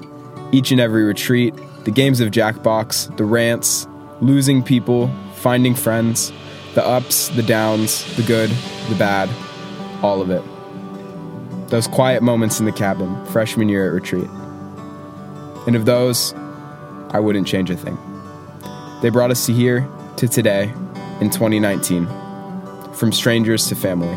each 0.52 0.72
and 0.72 0.80
every 0.80 1.04
retreat, 1.04 1.56
the 1.86 1.92
games 1.92 2.20
of 2.20 2.30
Jackbox, 2.30 3.18
the 3.18 3.26
rants, 3.26 3.88
losing 4.22 4.62
people, 4.62 5.12
finding 5.34 5.74
friends, 5.74 6.32
the 6.76 6.86
ups, 6.86 7.30
the 7.30 7.44
downs, 7.44 8.06
the 8.18 8.24
good, 8.24 8.52
the 8.90 8.96
bad, 8.96 9.28
all 10.04 10.22
of 10.22 10.30
it. 10.30 10.44
Those 11.70 11.88
quiet 11.88 12.22
moments 12.22 12.60
in 12.60 12.68
the 12.68 12.72
cabin, 12.72 13.26
freshman 13.26 13.70
year 13.70 13.88
at 13.88 13.94
retreat. 13.94 14.30
And 15.66 15.76
of 15.76 15.86
those, 15.86 16.36
I 17.10 17.20
wouldn't 17.20 17.48
change 17.48 17.72
a 17.72 17.76
thing. 17.76 17.98
They 19.02 19.10
brought 19.10 19.32
us 19.32 19.46
to 19.46 19.54
here, 19.54 19.88
to 20.18 20.28
today, 20.28 20.74
in 21.20 21.30
2019, 21.30 22.08
from 22.94 23.12
strangers 23.12 23.68
to 23.68 23.76
family. 23.76 24.16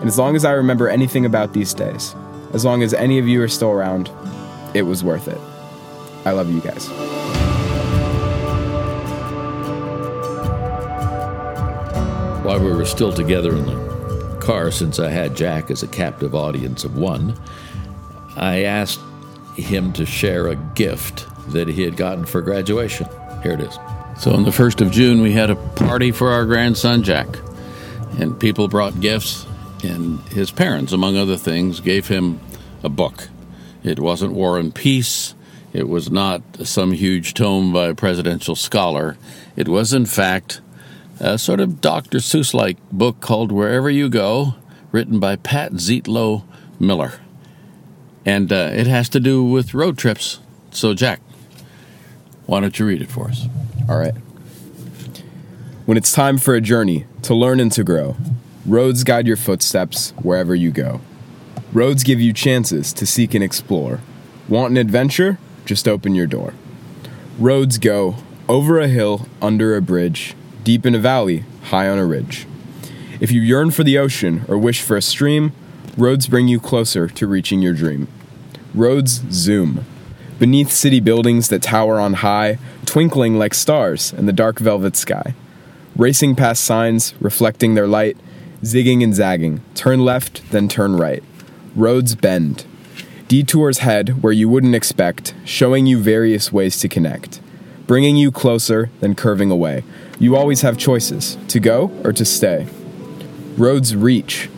And 0.00 0.08
as 0.08 0.18
long 0.18 0.34
as 0.34 0.44
I 0.44 0.52
remember 0.52 0.88
anything 0.88 1.24
about 1.24 1.52
these 1.52 1.72
days, 1.72 2.14
as 2.52 2.64
long 2.64 2.82
as 2.82 2.92
any 2.92 3.18
of 3.18 3.28
you 3.28 3.40
are 3.42 3.48
still 3.48 3.70
around, 3.70 4.10
it 4.74 4.82
was 4.82 5.04
worth 5.04 5.28
it. 5.28 5.38
I 6.24 6.32
love 6.32 6.50
you 6.50 6.60
guys. 6.60 6.88
While 12.44 12.58
we 12.58 12.72
were 12.72 12.84
still 12.84 13.12
together 13.12 13.54
in 13.54 13.66
the 13.66 14.38
car, 14.40 14.72
since 14.72 14.98
I 14.98 15.08
had 15.08 15.36
Jack 15.36 15.70
as 15.70 15.84
a 15.84 15.88
captive 15.88 16.34
audience 16.34 16.82
of 16.82 16.96
one, 16.96 17.38
I 18.34 18.64
asked 18.64 19.00
him 19.56 19.92
to 19.92 20.04
share 20.04 20.48
a 20.48 20.56
gift 20.56 21.26
that 21.52 21.68
he 21.68 21.82
had 21.82 21.96
gotten 21.96 22.24
for 22.24 22.42
graduation. 22.42 23.06
Here 23.42 23.52
it 23.52 23.60
is. 23.60 23.78
So 24.18 24.32
on 24.32 24.44
the 24.44 24.50
1st 24.50 24.80
of 24.80 24.92
June, 24.92 25.20
we 25.20 25.32
had 25.32 25.50
a 25.50 25.56
party 25.56 26.12
for 26.12 26.30
our 26.30 26.44
grandson, 26.44 27.02
Jack. 27.02 27.26
And 28.18 28.38
people 28.38 28.68
brought 28.68 29.00
gifts, 29.00 29.46
and 29.82 30.20
his 30.28 30.50
parents, 30.50 30.92
among 30.92 31.16
other 31.16 31.36
things, 31.36 31.80
gave 31.80 32.08
him 32.08 32.40
a 32.82 32.88
book. 32.88 33.28
It 33.82 33.98
wasn't 33.98 34.32
War 34.34 34.58
and 34.58 34.74
Peace. 34.74 35.34
It 35.72 35.88
was 35.88 36.10
not 36.10 36.42
some 36.62 36.92
huge 36.92 37.34
tome 37.34 37.72
by 37.72 37.88
a 37.88 37.94
presidential 37.94 38.54
scholar. 38.54 39.16
It 39.56 39.66
was, 39.66 39.92
in 39.92 40.06
fact, 40.06 40.60
a 41.18 41.38
sort 41.38 41.60
of 41.60 41.80
Dr. 41.80 42.18
Seuss 42.18 42.52
like 42.52 42.76
book 42.92 43.20
called 43.20 43.50
Wherever 43.50 43.90
You 43.90 44.08
Go, 44.08 44.54
written 44.92 45.18
by 45.18 45.36
Pat 45.36 45.72
Zietlow 45.72 46.44
Miller. 46.78 47.14
And 48.26 48.52
uh, 48.52 48.70
it 48.72 48.86
has 48.86 49.08
to 49.10 49.20
do 49.20 49.42
with 49.42 49.74
road 49.74 49.98
trips. 49.98 50.38
So, 50.70 50.94
Jack, 50.94 51.20
why 52.46 52.60
don't 52.60 52.78
you 52.78 52.86
read 52.86 53.02
it 53.02 53.10
for 53.10 53.28
us? 53.28 53.46
All 53.88 53.98
right. 53.98 54.14
When 55.86 55.96
it's 55.96 56.12
time 56.12 56.38
for 56.38 56.54
a 56.54 56.60
journey 56.60 57.06
to 57.22 57.34
learn 57.34 57.60
and 57.60 57.72
to 57.72 57.82
grow, 57.82 58.16
roads 58.64 59.04
guide 59.04 59.26
your 59.26 59.36
footsteps 59.36 60.12
wherever 60.22 60.54
you 60.54 60.70
go. 60.70 61.00
Roads 61.72 62.04
give 62.04 62.20
you 62.20 62.32
chances 62.32 62.92
to 62.92 63.06
seek 63.06 63.34
and 63.34 63.42
explore. 63.42 64.00
Want 64.48 64.70
an 64.70 64.76
adventure? 64.76 65.38
Just 65.64 65.88
open 65.88 66.14
your 66.14 66.26
door. 66.26 66.54
Roads 67.38 67.78
go 67.78 68.16
over 68.48 68.78
a 68.78 68.88
hill, 68.88 69.26
under 69.40 69.74
a 69.74 69.82
bridge, 69.82 70.34
deep 70.64 70.84
in 70.84 70.94
a 70.94 70.98
valley, 70.98 71.44
high 71.64 71.88
on 71.88 71.98
a 71.98 72.04
ridge. 72.04 72.46
If 73.20 73.30
you 73.32 73.40
yearn 73.40 73.70
for 73.70 73.84
the 73.84 73.98
ocean 73.98 74.44
or 74.48 74.58
wish 74.58 74.82
for 74.82 74.96
a 74.96 75.02
stream, 75.02 75.52
roads 75.96 76.26
bring 76.26 76.48
you 76.48 76.60
closer 76.60 77.08
to 77.08 77.26
reaching 77.26 77.62
your 77.62 77.72
dream. 77.72 78.08
Roads 78.74 79.22
zoom. 79.30 79.84
Beneath 80.42 80.72
city 80.72 80.98
buildings 80.98 81.50
that 81.50 81.62
tower 81.62 82.00
on 82.00 82.14
high, 82.14 82.58
twinkling 82.84 83.38
like 83.38 83.54
stars 83.54 84.12
in 84.12 84.26
the 84.26 84.32
dark 84.32 84.58
velvet 84.58 84.96
sky. 84.96 85.36
Racing 85.94 86.34
past 86.34 86.64
signs, 86.64 87.14
reflecting 87.20 87.74
their 87.74 87.86
light, 87.86 88.16
zigging 88.64 89.04
and 89.04 89.14
zagging. 89.14 89.60
Turn 89.76 90.04
left, 90.04 90.42
then 90.50 90.66
turn 90.66 90.96
right. 90.96 91.22
Roads 91.76 92.16
bend. 92.16 92.66
Detours 93.28 93.78
head 93.78 94.20
where 94.20 94.32
you 94.32 94.48
wouldn't 94.48 94.74
expect, 94.74 95.32
showing 95.44 95.86
you 95.86 96.00
various 96.00 96.52
ways 96.52 96.76
to 96.80 96.88
connect. 96.88 97.40
Bringing 97.86 98.16
you 98.16 98.32
closer, 98.32 98.90
then 98.98 99.14
curving 99.14 99.52
away. 99.52 99.84
You 100.18 100.34
always 100.34 100.62
have 100.62 100.76
choices 100.76 101.38
to 101.46 101.60
go 101.60 101.92
or 102.02 102.12
to 102.14 102.24
stay. 102.24 102.66
Roads 103.56 103.94
reach. 103.94 104.50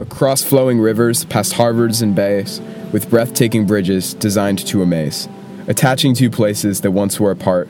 Across 0.00 0.42
flowing 0.42 0.78
rivers, 0.78 1.24
past 1.24 1.54
harbours 1.54 2.02
and 2.02 2.14
bays, 2.14 2.60
with 2.92 3.10
breathtaking 3.10 3.66
bridges 3.66 4.14
designed 4.14 4.66
to 4.66 4.82
amaze. 4.82 5.28
Attaching 5.66 6.14
two 6.14 6.30
places 6.30 6.80
that 6.80 6.92
once 6.92 7.20
were 7.20 7.30
apart, 7.30 7.68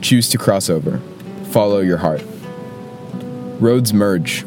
choose 0.00 0.28
to 0.28 0.38
cross 0.38 0.70
over. 0.70 1.00
Follow 1.50 1.80
your 1.80 1.98
heart. 1.98 2.22
Roads 3.58 3.92
merge. 3.92 4.44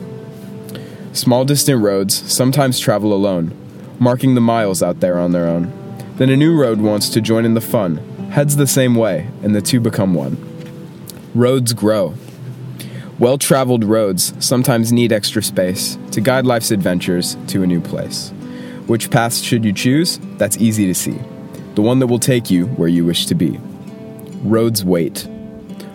Small 1.12 1.46
distant 1.46 1.82
roads 1.82 2.32
sometimes 2.32 2.80
travel 2.80 3.14
alone, 3.14 3.56
marking 4.00 4.36
the 4.36 4.42
miles 4.42 4.82
out 4.82 5.00
there 5.00 5.20
on 5.20 5.32
their 5.32 5.46
own. 5.46 5.72
Then 6.16 6.30
a 6.30 6.38
new 6.38 6.60
road 6.60 6.80
wants 6.80 7.10
to 7.10 7.22
join 7.22 7.46
in 7.46 7.54
the 7.54 7.62
fun, 7.62 7.98
heads 8.32 8.56
the 8.56 8.68
same 8.68 8.96
way, 8.96 9.30
and 9.44 9.56
the 9.56 9.62
two 9.62 9.80
become 9.80 10.14
one. 10.14 10.38
Roads 11.36 11.74
grow. 11.74 12.16
Well 13.20 13.38
traveled 13.38 13.84
roads 13.84 14.34
sometimes 14.40 14.92
need 14.92 15.12
extra 15.12 15.44
space 15.44 15.98
to 16.12 16.22
guide 16.22 16.46
life's 16.46 16.72
adventures 16.72 17.38
to 17.48 17.64
a 17.64 17.68
new 17.68 17.82
place. 17.82 18.34
Which 18.88 19.10
paths 19.10 19.42
should 19.42 19.64
you 19.64 19.72
choose? 19.72 20.20
That's 20.38 20.58
easy 20.58 20.86
to 20.88 20.94
see. 20.94 21.18
The 21.76 21.82
one 21.82 22.00
that 22.00 22.08
will 22.08 22.20
take 22.20 22.52
you 22.52 22.68
where 22.68 22.90
you 22.90 23.06
wish 23.06 23.26
to 23.28 23.36
be. 23.36 23.60
Roads 24.44 24.84
wait. 24.84 25.28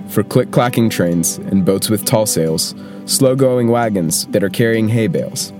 For 0.09 0.23
click 0.23 0.51
clacking 0.51 0.89
trains 0.89 1.37
and 1.37 1.65
boats 1.65 1.91
with 1.91 2.07
tall 2.07 2.25
sails, 2.25 2.75
slow 3.05 3.37
going 3.37 3.69
wagons 3.69 4.27
that 4.29 4.43
are 4.43 4.49
carrying 4.49 4.89
hay 4.89 5.07
bales. 5.07 5.53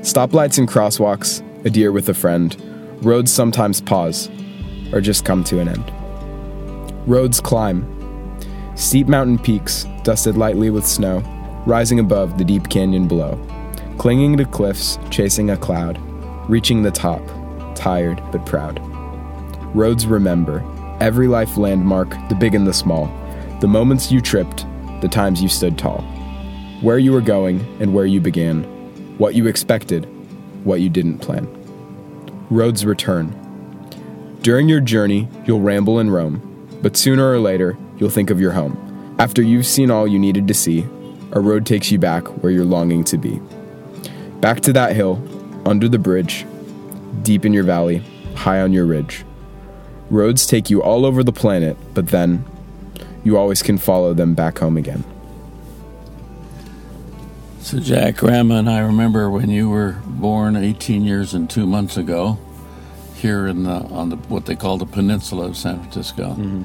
Stoplights 0.00 0.58
and 0.58 0.66
crosswalks, 0.66 1.42
a 1.66 1.70
deer 1.70 1.92
with 1.92 2.08
a 2.08 2.14
friend, 2.14 2.56
roads 3.04 3.30
sometimes 3.30 3.80
pause 3.80 4.30
or 4.92 5.00
just 5.00 5.24
come 5.24 5.44
to 5.44 5.60
an 5.60 5.68
end. 5.68 5.92
Roads 7.06 7.40
climb. 7.40 7.90
Steep 8.76 9.06
mountain 9.06 9.38
peaks, 9.38 9.84
dusted 10.02 10.36
lightly 10.36 10.70
with 10.70 10.86
snow, 10.86 11.22
rising 11.66 12.00
above 12.00 12.38
the 12.38 12.44
deep 12.44 12.68
canyon 12.70 13.06
below. 13.06 13.38
Clinging 13.98 14.36
to 14.38 14.44
cliffs, 14.44 14.98
chasing 15.10 15.50
a 15.50 15.56
cloud, 15.56 15.98
reaching 16.48 16.82
the 16.82 16.90
top, 16.90 17.22
tired 17.74 18.22
but 18.30 18.44
proud. 18.46 18.80
Roads 19.74 20.06
remember 20.06 20.64
every 21.00 21.26
life 21.26 21.56
landmark, 21.56 22.10
the 22.28 22.34
big 22.34 22.54
and 22.54 22.66
the 22.66 22.72
small, 22.72 23.06
the 23.60 23.68
moments 23.68 24.12
you 24.12 24.20
tripped, 24.20 24.66
the 25.00 25.08
times 25.08 25.42
you 25.42 25.48
stood 25.48 25.76
tall, 25.76 26.02
where 26.80 26.98
you 26.98 27.12
were 27.12 27.20
going 27.20 27.60
and 27.80 27.92
where 27.92 28.06
you 28.06 28.20
began, 28.20 28.62
what 29.18 29.34
you 29.34 29.46
expected, 29.46 30.04
what 30.64 30.80
you 30.80 30.88
didn't 30.88 31.18
plan. 31.18 31.48
Roads 32.50 32.86
return. 32.86 33.40
During 34.42 34.68
your 34.68 34.80
journey, 34.80 35.28
you'll 35.46 35.60
ramble 35.60 35.98
and 35.98 36.12
roam, 36.12 36.68
but 36.82 36.96
sooner 36.96 37.30
or 37.30 37.38
later, 37.38 37.76
you'll 37.98 38.10
think 38.10 38.30
of 38.30 38.40
your 38.40 38.52
home. 38.52 39.16
After 39.18 39.42
you've 39.42 39.66
seen 39.66 39.90
all 39.90 40.06
you 40.06 40.18
needed 40.18 40.46
to 40.48 40.54
see, 40.54 40.86
a 41.32 41.40
road 41.40 41.66
takes 41.66 41.90
you 41.90 41.98
back 41.98 42.26
where 42.42 42.52
you're 42.52 42.64
longing 42.64 43.04
to 43.04 43.18
be. 43.18 43.40
Back 44.40 44.60
to 44.60 44.72
that 44.74 44.94
hill, 44.94 45.16
under 45.66 45.88
the 45.88 45.98
bridge, 45.98 46.46
deep 47.22 47.44
in 47.44 47.52
your 47.52 47.64
valley, 47.64 48.02
high 48.34 48.60
on 48.60 48.72
your 48.72 48.86
ridge. 48.86 49.24
Roads 50.10 50.46
take 50.46 50.70
you 50.70 50.82
all 50.82 51.06
over 51.06 51.22
the 51.22 51.32
planet, 51.32 51.76
but 51.94 52.08
then 52.08 52.44
you 53.24 53.38
always 53.38 53.62
can 53.62 53.78
follow 53.78 54.14
them 54.14 54.34
back 54.34 54.58
home 54.58 54.76
again. 54.76 55.04
So, 57.60 57.80
Jack, 57.80 58.18
Grandma 58.18 58.56
and 58.56 58.68
I 58.68 58.80
remember 58.80 59.30
when 59.30 59.48
you 59.48 59.70
were 59.70 59.96
born 60.04 60.54
18 60.54 61.02
years 61.02 61.32
and 61.32 61.48
two 61.48 61.66
months 61.66 61.96
ago 61.96 62.38
here 63.14 63.46
in 63.46 63.62
the, 63.62 63.70
on 63.70 64.10
the, 64.10 64.16
what 64.16 64.44
they 64.44 64.54
call 64.54 64.76
the 64.76 64.84
peninsula 64.84 65.46
of 65.46 65.56
San 65.56 65.80
Francisco. 65.80 66.34
Mm-hmm. 66.34 66.62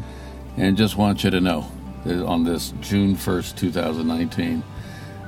And 0.58 0.76
just 0.76 0.98
want 0.98 1.24
you 1.24 1.30
to 1.30 1.40
know 1.40 1.72
that 2.04 2.26
on 2.26 2.44
this 2.44 2.74
June 2.82 3.16
1st, 3.16 3.56
2019, 3.56 4.62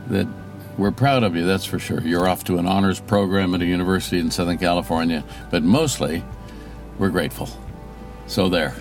that 0.07 0.27
we're 0.77 0.91
proud 0.91 1.23
of 1.23 1.35
you, 1.35 1.45
that's 1.45 1.65
for 1.65 1.79
sure. 1.79 2.01
You're 2.01 2.27
off 2.27 2.43
to 2.45 2.57
an 2.57 2.67
honors 2.67 2.99
program 2.99 3.53
at 3.53 3.61
a 3.61 3.65
university 3.65 4.19
in 4.19 4.31
Southern 4.31 4.57
California, 4.57 5.23
but 5.49 5.63
mostly 5.63 6.23
we're 6.97 7.09
grateful. 7.09 7.49
So, 8.27 8.49
there. 8.49 8.73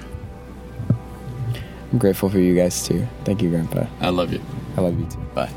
I'm 1.93 1.99
grateful 1.99 2.29
for 2.29 2.39
you 2.39 2.55
guys 2.55 2.87
too. 2.87 3.07
Thank 3.25 3.43
you, 3.43 3.51
Grandpa. 3.51 3.87
I 4.01 4.11
love 4.11 4.33
you. 4.33 4.41
I 4.77 4.83
love 4.83 4.99
you 4.99 5.07
too. 5.07 5.19
Bye. 5.35 5.51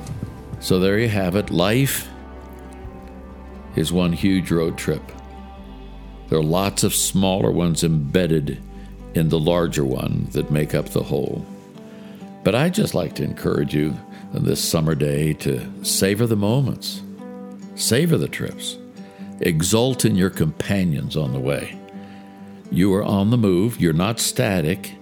So 0.60 0.80
there 0.80 0.98
you 0.98 1.10
have 1.10 1.36
it. 1.36 1.52
Life 1.52 2.08
is 3.76 3.92
one 3.92 4.14
huge 4.14 4.50
road 4.50 4.78
trip. 4.78 5.02
There 6.30 6.40
are 6.40 6.44
lots 6.44 6.84
of 6.84 6.96
smaller 6.96 7.52
ones 7.52 7.84
embedded 7.84 8.62
in 9.14 9.30
the 9.30 9.40
larger 9.40 9.86
one 9.86 10.28
that 10.32 10.50
make 10.50 10.74
up 10.74 10.90
the 10.90 11.04
whole. 11.04 11.46
But 12.44 12.56
I 12.56 12.70
just 12.70 12.96
like 12.96 13.14
to 13.16 13.24
encourage 13.24 13.76
you 13.76 13.90
on 13.90 14.13
this 14.34 14.64
summer 14.64 14.96
day 14.96 15.34
to 15.34 15.86
savor 15.86 16.26
the 16.26 16.36
moments, 16.36 17.02
savor 17.76 18.18
the 18.18 18.28
trips, 18.28 18.78
exult 19.40 20.06
in 20.06 20.16
your 20.16 20.30
companions 20.30 21.16
on 21.16 21.34
the 21.34 21.40
way. 21.40 21.78
You 22.72 22.94
are 22.96 23.04
on 23.04 23.30
the 23.30 23.38
move, 23.38 23.80
you're 23.80 23.94
not 23.94 24.20
static, 24.20 24.96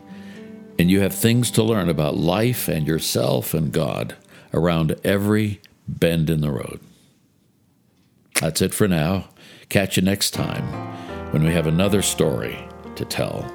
and 0.78 0.92
you 0.92 1.00
have 1.02 1.14
things 1.14 1.52
to 1.52 1.64
learn 1.64 1.90
about 1.90 2.18
life 2.18 2.68
and 2.68 2.86
yourself 2.86 3.54
and 3.54 3.72
God 3.72 4.16
around 4.54 4.96
every 5.04 5.62
bend 5.88 6.30
in 6.30 6.42
the 6.42 6.52
road. 6.52 6.80
That's 8.42 8.62
it 8.62 8.74
for 8.74 8.88
now. 8.88 9.30
Catch 9.70 9.98
you 9.98 10.04
next 10.04 10.32
time 10.32 10.64
when 11.32 11.44
we 11.44 11.54
have 11.54 11.68
another 11.68 12.02
story 12.02 12.68
to 12.96 13.06
tell 13.06 13.50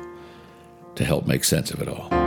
to 0.94 1.04
help 1.04 1.26
make 1.26 1.44
sense 1.44 1.70
of 1.70 1.82
it 1.82 1.88
all. 1.88 2.25